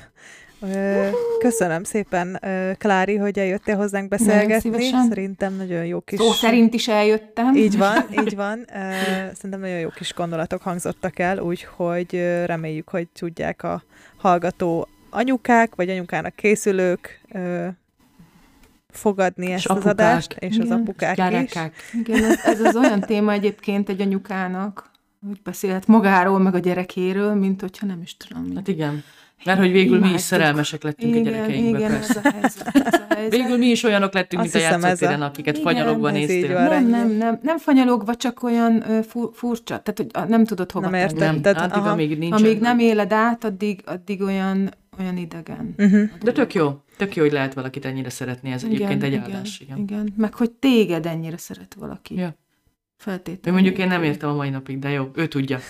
[1.38, 2.40] Köszönöm szépen,
[2.78, 4.82] Klári, hogy eljöttél hozzánk beszélgetni.
[5.08, 6.18] Szerintem nagyon jó kis...
[6.18, 7.54] Szó szerint is eljöttem.
[7.54, 8.64] Így van, így van.
[9.32, 12.12] Szerintem nagyon jó kis gondolatok hangzottak el, úgyhogy
[12.46, 13.82] reméljük, hogy tudják a
[14.16, 17.20] hallgató anyukák, vagy anyukának készülők
[18.90, 19.84] fogadni ezt apukák.
[19.84, 21.72] az adást, és igen, az apukák gyerekek.
[21.76, 22.00] is.
[22.00, 24.90] Igen, ez, ez az olyan téma egyébként egy anyukának,
[25.26, 28.56] hogy beszélhet magáról, meg a gyerekéről, mint hogyha nem is tudom.
[28.56, 29.02] Hát igen.
[29.45, 31.78] Mert hogy végül mi is szerelmesek lettünk igen, a gyerekeinkbe.
[31.78, 32.18] Igen, persze.
[32.18, 33.30] Ez a helyzet, ez a helyzet.
[33.30, 35.24] Végül mi is olyanok lettünk, Azt mint a játszótéren, a...
[35.24, 36.68] akiket igen, fanyalogva néztél.
[36.68, 39.82] Nem, nem, nem, nem fanyalogva, csak olyan uh, furcsa.
[39.82, 41.32] Tehát, hogy nem tudod hova Nem értem.
[41.32, 42.41] Nem, tehát, addig, aha, amíg nincs.
[42.41, 45.74] Amíg nem éled át, addig, addig olyan, olyan idegen.
[45.78, 46.09] Uh-huh.
[46.22, 46.78] De tök jó.
[46.97, 48.51] Tök jó, hogy lehet valakit ennyire szeretni.
[48.51, 49.61] Ez igen, egyébként egy igen, áldás.
[49.61, 49.78] Igen.
[49.78, 50.12] igen.
[50.16, 52.14] Meg hogy téged ennyire szeret valaki.
[52.14, 52.35] Ja.
[52.97, 53.61] Feltétlenül.
[53.61, 55.59] Mondjuk én nem értem a mai napig, de jó, ő tudja.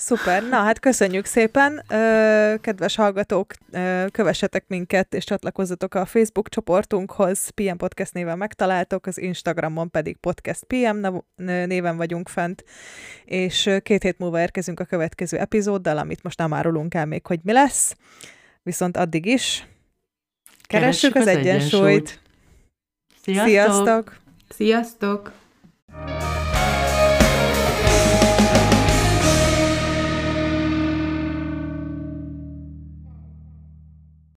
[0.00, 1.82] Szuper, na hát köszönjük szépen.
[2.60, 3.52] Kedves hallgatók,
[4.10, 7.48] kövessetek minket, és csatlakozzatok a Facebook csoportunkhoz.
[7.48, 11.06] PM Podcast néven megtaláltok, az Instagramon pedig Podcast PM
[11.44, 12.64] néven vagyunk fent,
[13.24, 17.40] és két hét múlva érkezünk a következő epizóddal, amit most nem árulunk el még, hogy
[17.42, 17.96] mi lesz.
[18.62, 19.66] Viszont addig is
[20.66, 22.20] keressük, Keressük az, az egyensúlyt.
[23.24, 23.46] egyensúlyt.
[23.46, 24.16] Sziasztok!
[24.48, 25.32] Sziasztok!